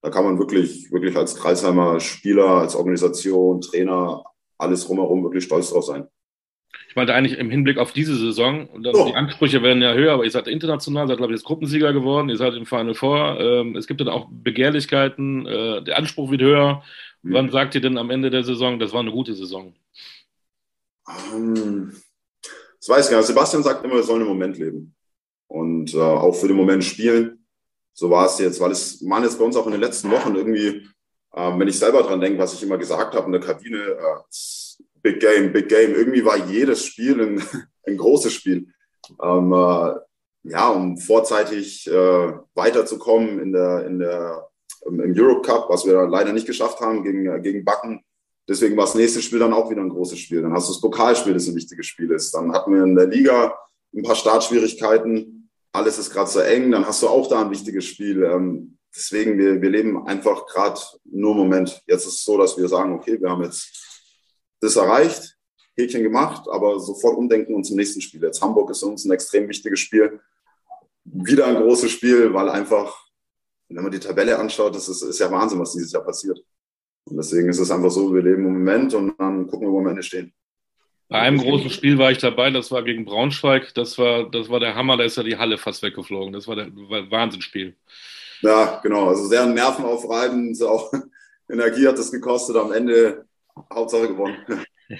[0.00, 4.22] da kann man wirklich, wirklich als Kreisheimer Spieler, als Organisation, Trainer,
[4.58, 6.06] alles drumherum wirklich stolz drauf sein.
[6.88, 9.06] Ich meinte eigentlich im Hinblick auf diese Saison, und oh.
[9.06, 12.28] die Ansprüche werden ja höher, aber ihr seid international, seid, glaube ich, jetzt Gruppensieger geworden,
[12.28, 13.40] ihr seid im Final Four.
[13.40, 16.82] Ähm, es gibt dann auch Begehrlichkeiten, äh, der Anspruch wird höher.
[17.22, 17.34] Mhm.
[17.34, 19.74] Wann sagt ihr denn am Ende der Saison, das war eine gute Saison?
[21.32, 21.92] Um,
[22.80, 23.26] das weiß ich gar nicht.
[23.26, 24.94] Sebastian sagt immer, wir sollen im Moment leben
[25.48, 27.38] und äh, auch für den Moment spielen
[27.98, 30.36] so war es jetzt, weil es waren jetzt bei uns auch in den letzten Wochen
[30.36, 30.86] irgendwie,
[31.34, 34.82] ähm, wenn ich selber dran denke, was ich immer gesagt habe in der Kabine, äh,
[35.02, 35.96] Big Game, Big Game.
[35.96, 37.42] Irgendwie war jedes Spiel ein,
[37.88, 38.68] ein großes Spiel.
[39.20, 39.94] Ähm, äh,
[40.44, 44.48] ja, um vorzeitig äh, weiterzukommen in der, in der,
[44.86, 48.04] im, im Europe Cup, was wir leider nicht geschafft haben gegen, äh, gegen Backen.
[48.48, 50.42] Deswegen war das nächste Spiel dann auch wieder ein großes Spiel.
[50.42, 52.32] Dann hast du das Pokalspiel, das ein wichtiges Spiel ist.
[52.32, 53.54] Dann hatten wir in der Liga
[53.94, 55.38] ein paar Startschwierigkeiten
[55.72, 58.22] alles ist gerade so eng, dann hast du auch da ein wichtiges Spiel.
[58.22, 61.82] Ähm, deswegen, wir, wir leben einfach gerade nur im Moment.
[61.86, 63.70] Jetzt ist es so, dass wir sagen, okay, wir haben jetzt
[64.60, 65.36] das erreicht,
[65.76, 68.22] Häkchen gemacht, aber sofort umdenken und zum nächsten Spiel.
[68.22, 70.20] Jetzt Hamburg ist uns ein extrem wichtiges Spiel.
[71.04, 73.06] Wieder ein großes Spiel, weil einfach,
[73.68, 76.40] wenn man die Tabelle anschaut, das ist, ist ja Wahnsinn, was dieses Jahr passiert.
[77.10, 79.78] Und deswegen ist es einfach so, wir leben im Moment und dann gucken wir, wo
[79.78, 80.32] wir am Ende stehen.
[81.08, 83.72] Bei einem großen Spiel war ich dabei, das war gegen Braunschweig.
[83.74, 86.34] Das war, das war der Hammer, da ist ja die Halle fast weggeflogen.
[86.34, 87.76] Das war der war Wahnsinnsspiel.
[88.42, 89.08] Ja, genau.
[89.08, 90.92] Also sehr nervenaufreibend, auch
[91.48, 92.56] Energie hat das gekostet.
[92.56, 93.24] Am Ende
[93.72, 94.36] Hauptsache gewonnen.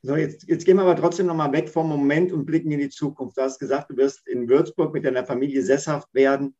[0.00, 2.88] So, jetzt, jetzt gehen wir aber trotzdem nochmal weg vom Moment und blicken in die
[2.88, 3.36] Zukunft.
[3.36, 6.54] Du hast gesagt, du wirst in Würzburg mit deiner Familie sesshaft werden.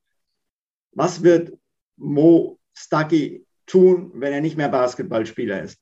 [0.91, 1.57] Was wird
[1.97, 5.79] Mo Stucky tun, wenn er nicht mehr Basketballspieler ist?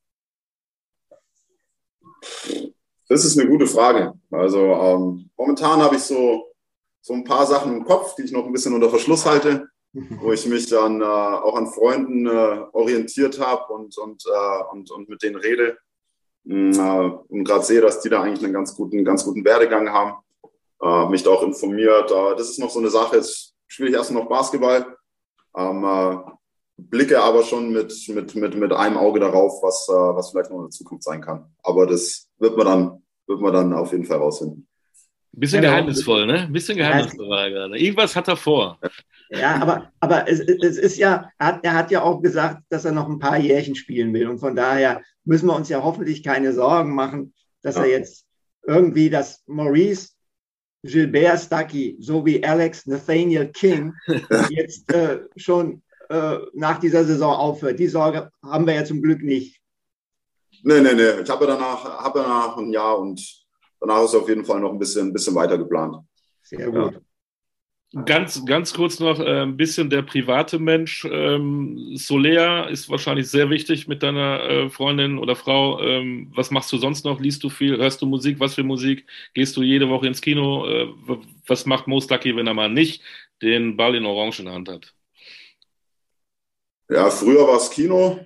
[3.08, 4.14] Das ist eine gute Frage.
[4.30, 6.52] Also ähm, momentan habe ich so,
[7.00, 10.32] so ein paar Sachen im Kopf, die ich noch ein bisschen unter Verschluss halte, wo
[10.32, 15.08] ich mich dann äh, auch an Freunden äh, orientiert habe und, und, äh, und, und
[15.08, 15.78] mit denen rede.
[16.44, 19.88] Mm, äh, und gerade sehe, dass die da eigentlich einen ganz guten, ganz guten Werdegang
[19.90, 20.14] haben.
[20.82, 22.10] Äh, mich da auch informiert.
[22.10, 23.16] Äh, das ist noch so eine Sache.
[23.16, 24.96] Jetzt spiele ich erst noch Basketball.
[25.56, 26.35] Ähm,
[26.76, 30.58] blicke aber schon mit, mit, mit, mit einem Auge darauf, was, äh, was vielleicht noch
[30.58, 31.46] in der Zukunft sein kann.
[31.62, 34.66] Aber das wird man dann, wird man dann auf jeden Fall rausfinden.
[35.32, 36.48] Bisschen ja, geheimnisvoll, ne?
[36.50, 37.78] Bisschen geheimnisvoll war gerade.
[37.78, 38.78] Irgendwas hat er vor.
[39.28, 42.86] Ja, aber, aber es, es ist ja, er hat, er hat ja auch gesagt, dass
[42.86, 44.28] er noch ein paar Jährchen spielen will.
[44.28, 47.82] Und von daher müssen wir uns ja hoffentlich keine Sorgen machen, dass ja.
[47.82, 48.24] er jetzt
[48.66, 50.10] irgendwie, dass Maurice
[50.82, 53.92] Gilbert Stuckey sowie Alex Nathaniel King
[54.50, 57.78] jetzt äh, schon äh, nach dieser Saison aufhört.
[57.78, 59.60] Die Sorge haben wir ja zum Glück nicht.
[60.62, 61.20] Nee, nee, nee.
[61.22, 63.20] Ich habe danach, habe danach ein Jahr und
[63.80, 65.96] danach ist auf jeden Fall noch ein bisschen, ein bisschen weiter geplant.
[66.42, 66.94] Sehr gut.
[66.94, 67.00] Ja.
[68.02, 71.06] Ganz, ganz kurz noch äh, ein bisschen der private Mensch.
[71.10, 75.80] Ähm, Solea ist wahrscheinlich sehr wichtig mit deiner äh, Freundin oder Frau.
[75.80, 77.20] Ähm, was machst du sonst noch?
[77.20, 77.76] Liest du viel?
[77.78, 78.40] Hörst du Musik?
[78.40, 79.06] Was für Musik?
[79.34, 80.66] Gehst du jede Woche ins Kino?
[80.66, 80.88] Äh,
[81.46, 83.02] was macht Mo Stucky, wenn er mal nicht
[83.40, 84.95] den Ball in Orange in der Hand hat?
[86.88, 88.20] Ja, früher war es Kino.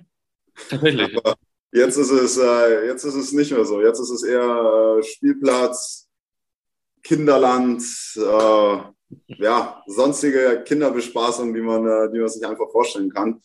[0.69, 1.17] Tatsächlich.
[1.17, 1.35] Aber
[1.71, 3.81] jetzt ist es, äh, jetzt ist es nicht mehr so.
[3.81, 6.07] Jetzt ist es eher äh, Spielplatz,
[7.03, 7.83] Kinderland,
[8.17, 8.77] äh,
[9.27, 13.41] ja, sonstige Kinderbespaßung, die man, äh, die man sich einfach vorstellen kann.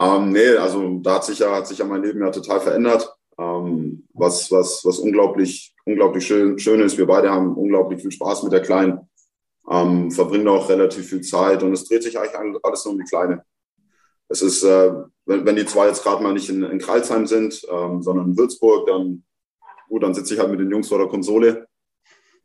[0.00, 3.14] Ähm, nee, also da hat sich ja, hat sich ja mein Leben ja total verändert.
[3.38, 6.98] Ähm, was, was, was unglaublich, unglaublich schön, schön ist.
[6.98, 9.00] Wir beide haben unglaublich viel Spaß mit der Kleinen,
[9.70, 13.06] ähm, verbringen auch relativ viel Zeit und es dreht sich eigentlich alles nur um die
[13.06, 13.44] Kleine.
[14.30, 14.92] Es ist, äh,
[15.26, 18.38] wenn, wenn die zwei jetzt gerade mal nicht in, in Kreilsheim sind, ähm, sondern in
[18.38, 19.24] Würzburg, dann
[19.88, 21.66] gut, dann sitze ich halt mit den Jungs vor der Konsole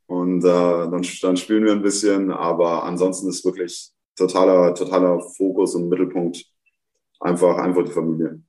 [0.08, 2.32] und äh, dann, dann spielen wir ein bisschen.
[2.32, 6.44] Aber ansonsten ist wirklich totaler, totaler Fokus und Mittelpunkt
[7.20, 8.42] einfach, einfach die Familie.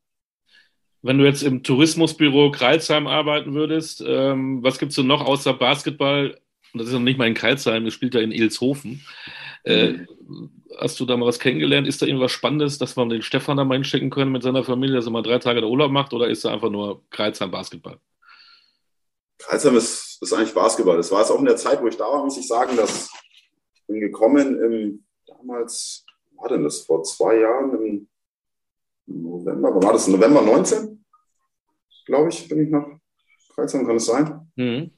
[1.03, 6.37] Wenn du jetzt im Tourismusbüro Kreilsheim arbeiten würdest, ähm, was gibt's denn noch außer Basketball?
[6.74, 9.03] Das ist noch nicht mal in Kreilsheim, du spielst ja in Ilshofen.
[9.67, 10.51] Äh, mhm.
[10.79, 11.89] Hast du da mal was kennengelernt?
[11.89, 14.97] Ist da irgendwas Spannendes, dass wir den Stefan da mal hinschicken können mit seiner Familie,
[14.97, 17.99] dass er mal drei Tage der Urlaub macht oder ist er einfach nur Kreilsheim Basketball?
[19.39, 20.97] Kreilsheim ist, ist eigentlich Basketball.
[20.97, 23.11] Das war jetzt auch in der Zeit, wo ich da war, muss ich sagen, dass
[23.75, 26.05] ich bin gekommen im damals,
[26.37, 28.09] war denn das, vor zwei Jahren im
[29.07, 31.05] November, war das November 19?
[32.07, 32.87] Glaube ich, bin ich nach
[33.55, 34.53] Kreilsheim, kann es sein?
[34.57, 34.91] Mhm.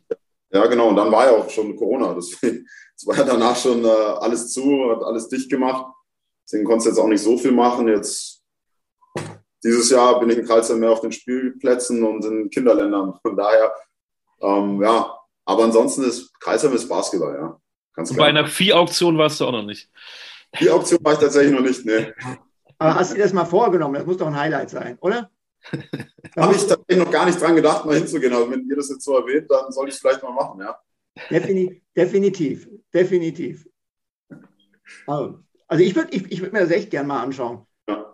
[0.51, 0.89] Ja, genau.
[0.89, 2.15] Und dann war ja auch schon Corona.
[2.15, 5.87] Deswegen, es war ja danach schon äh, alles zu, hat alles dicht gemacht.
[6.45, 7.89] Deswegen konntest du jetzt auch nicht so viel machen.
[7.89, 8.43] Jetzt
[9.63, 13.19] dieses Jahr bin ich in Kreilsheim mehr auf den Spielplätzen und in Kinderländern.
[13.23, 13.73] Von daher
[14.41, 17.61] ähm, ja, aber ansonsten ist Kreisheim ist Basketball, ja.
[17.95, 18.27] Ganz klar.
[18.27, 19.91] Bei einer Vieh-Auktion warst du auch noch nicht.
[20.55, 22.15] Vieh-Auktion war ich tatsächlich noch nicht, ne.
[22.79, 23.95] Aber hast du dir das mal vorgenommen?
[23.95, 25.31] Das muss doch ein Highlight sein, oder?
[26.37, 28.33] Habe ich tatsächlich noch gar nicht dran gedacht, mal hinzugehen.
[28.33, 30.79] Aber wenn ihr das jetzt so erwähnt, dann soll ich es vielleicht mal machen, ja.
[31.97, 33.67] definitiv, definitiv.
[35.07, 37.67] Also, also ich würde ich, ich würd mir das echt gerne mal anschauen.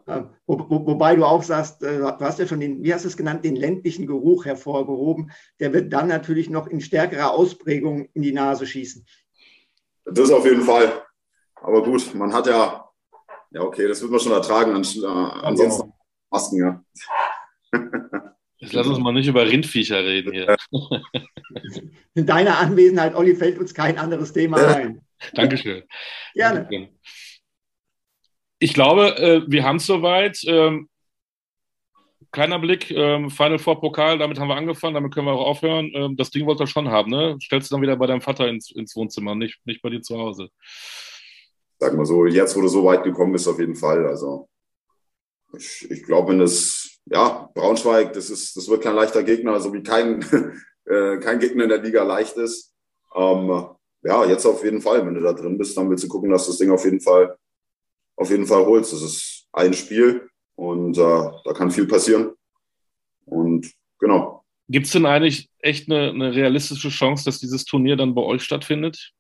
[0.07, 0.31] Ja.
[0.47, 3.09] Wo, wo, wobei du auch sagst, äh, du hast ja schon den, wie hast du
[3.09, 5.31] es genannt, den ländlichen Geruch hervorgehoben.
[5.61, 9.07] Der wird dann natürlich noch in stärkerer Ausprägung in die Nase schießen.
[10.05, 11.03] Das auf jeden Fall.
[11.55, 12.91] Aber gut, man hat ja,
[13.51, 14.73] ja okay, das wird man schon ertragen.
[14.77, 15.95] Äh, ansonsten
[16.31, 16.85] Masken, ja.
[18.59, 20.57] Jetzt lass uns mal nicht über Rindviecher reden hier.
[22.15, 25.01] In deiner Anwesenheit, Olli, fällt uns kein anderes Thema ein.
[25.35, 25.83] Dankeschön.
[26.35, 26.61] Gerne.
[26.61, 26.89] Dankeschön
[28.65, 30.41] ich glaube, äh, wir haben es soweit.
[30.47, 30.89] Ähm,
[32.33, 35.91] kleiner Blick, ähm, Final Four Pokal, damit haben wir angefangen, damit können wir auch aufhören.
[35.95, 37.37] Ähm, das Ding wollt ihr schon haben, ne?
[37.43, 40.19] Stellst du dann wieder bei deinem Vater ins, ins Wohnzimmer, nicht, nicht bei dir zu
[40.19, 40.49] Hause.
[41.79, 44.07] Sag mal so, jetzt, wo du so weit gekommen bist, auf jeden Fall.
[44.07, 44.49] Also,
[45.57, 49.73] ich, ich glaube, wenn das, ja, Braunschweig, das ist, das wird kein leichter Gegner, so
[49.73, 50.23] wie kein,
[50.87, 52.73] äh, kein Gegner in der Liga leicht ist.
[53.15, 53.67] Ähm,
[54.03, 56.47] ja, jetzt auf jeden Fall, wenn du da drin bist, dann willst du gucken, dass
[56.47, 57.37] das Ding auf jeden Fall
[58.17, 58.93] auf jeden Fall holst.
[58.93, 62.33] Das ist ein Spiel und äh, da kann viel passieren.
[63.27, 64.45] Und genau.
[64.69, 68.43] Gibt es denn eigentlich echt eine, eine, realistische Chance, dass dieses Turnier dann bei euch
[68.43, 69.13] stattfindet?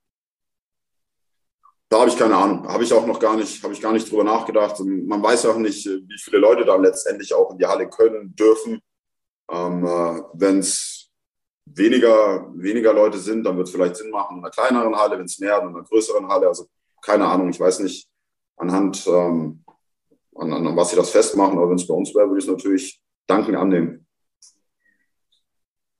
[1.94, 2.66] Da habe ich keine Ahnung.
[2.66, 4.80] Habe ich auch noch gar nicht, habe ich gar nicht drüber nachgedacht.
[4.80, 8.34] Und man weiß auch nicht, wie viele Leute da letztendlich auch in die Halle können,
[8.34, 8.80] dürfen.
[9.48, 11.08] Ähm, äh, Wenn es
[11.66, 15.26] weniger, weniger Leute sind, dann wird es vielleicht Sinn machen in einer kleineren Halle, wenn
[15.26, 16.48] es mehr in einer größeren Halle.
[16.48, 16.66] Also
[17.00, 18.08] keine Ahnung, ich weiß nicht,
[18.56, 19.62] anhand, ähm,
[20.34, 21.56] an, an, was sie das festmachen.
[21.56, 24.04] Aber wenn es bei uns wäre, würde ich es natürlich dankend annehmen.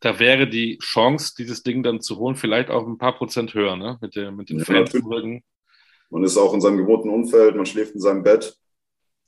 [0.01, 3.77] Da wäre die Chance, dieses Ding dann zu holen, vielleicht auch ein paar Prozent höher,
[3.77, 3.97] ne?
[4.01, 4.93] Mit, der, mit den ja, Fans.
[6.15, 8.57] Man ist auch in seinem gewohnten Umfeld, man schläft in seinem Bett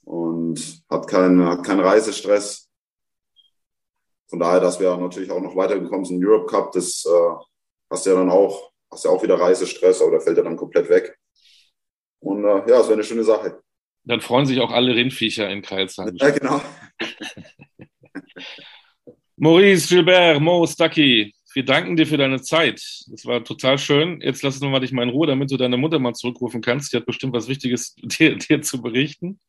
[0.05, 2.70] und hat keinen, hat keinen Reisestress.
[4.28, 7.34] Von daher, dass wir natürlich auch noch weitergekommen sind im Europe Cup, das äh,
[7.91, 10.57] hast du ja dann auch, hast ja auch wieder Reisestress, aber der fällt ja dann
[10.57, 11.18] komplett weg.
[12.20, 13.61] Und äh, ja, es wäre eine schöne Sache.
[14.05, 16.14] Dann freuen sich auch alle Rindviecher in Kreilsheim.
[16.14, 16.61] Ja, genau.
[19.34, 22.82] Maurice, Gilbert, Mo, Stucky, wir danken dir für deine Zeit.
[23.07, 24.20] Das war total schön.
[24.20, 26.92] Jetzt lass uns mal dich mal in Ruhe, damit du deine Mutter mal zurückrufen kannst.
[26.92, 29.40] Die hat bestimmt was Wichtiges dir, dir zu berichten.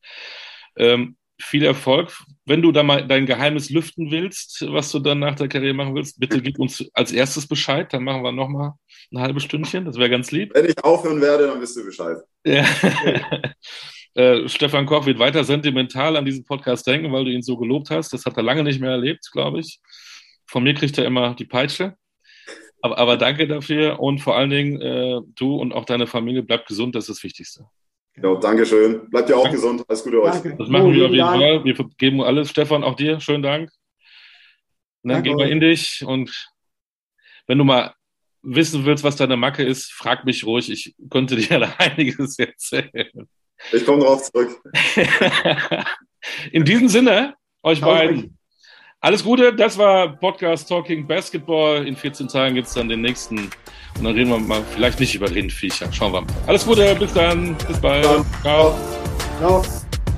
[0.78, 2.10] Ähm, viel Erfolg.
[2.46, 5.94] Wenn du da mal dein Geheimnis lüften willst, was du dann nach der Karriere machen
[5.94, 7.92] willst, bitte gib uns als erstes Bescheid.
[7.92, 8.72] Dann machen wir nochmal
[9.12, 9.84] ein halbes Stündchen.
[9.84, 10.52] Das wäre ganz lieb.
[10.54, 12.16] Wenn ich aufhören werde, dann wisst ihr Bescheid.
[12.46, 12.64] Ja.
[14.14, 17.90] äh, Stefan Koch wird weiter sentimental an diesen Podcast denken, weil du ihn so gelobt
[17.90, 18.14] hast.
[18.14, 19.78] Das hat er lange nicht mehr erlebt, glaube ich.
[20.46, 21.97] Von mir kriegt er immer die Peitsche.
[22.80, 26.68] Aber, aber danke dafür und vor allen Dingen äh, du und auch deine Familie bleibt
[26.68, 27.66] gesund, das ist das Wichtigste.
[28.22, 29.08] Ja, danke schön.
[29.10, 29.84] Bleibt ihr auch gesund.
[29.88, 30.32] Alles Gute euch.
[30.32, 30.56] Danke.
[30.56, 31.40] Das machen wir auf jeden Dank.
[31.40, 31.64] Fall.
[31.64, 32.50] Wir geben alles.
[32.50, 33.20] Stefan, auch dir.
[33.20, 33.70] Schönen Dank.
[35.02, 36.04] Und dann gehen wir in dich.
[36.04, 36.50] Und
[37.46, 37.94] wenn du mal
[38.42, 40.70] wissen willst, was deine Macke ist, frag mich ruhig.
[40.70, 43.28] Ich könnte dir da einiges erzählen.
[43.72, 44.60] Ich komme drauf zurück.
[46.52, 48.37] in diesem Sinne, euch beiden.
[49.00, 51.86] Alles Gute, das war Podcast Talking Basketball.
[51.86, 53.38] In 14 Tagen gibt es dann den nächsten.
[53.38, 53.52] Und
[54.02, 55.92] dann reden wir mal vielleicht nicht über Rindviecher.
[55.92, 56.26] Schauen wir mal.
[56.48, 57.56] Alles Gute, bis dann.
[57.68, 58.04] Bis bald.
[58.04, 58.24] Ciao.
[58.42, 58.74] Ciao.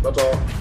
[0.01, 0.13] Ciao.
[0.15, 0.60] ciao.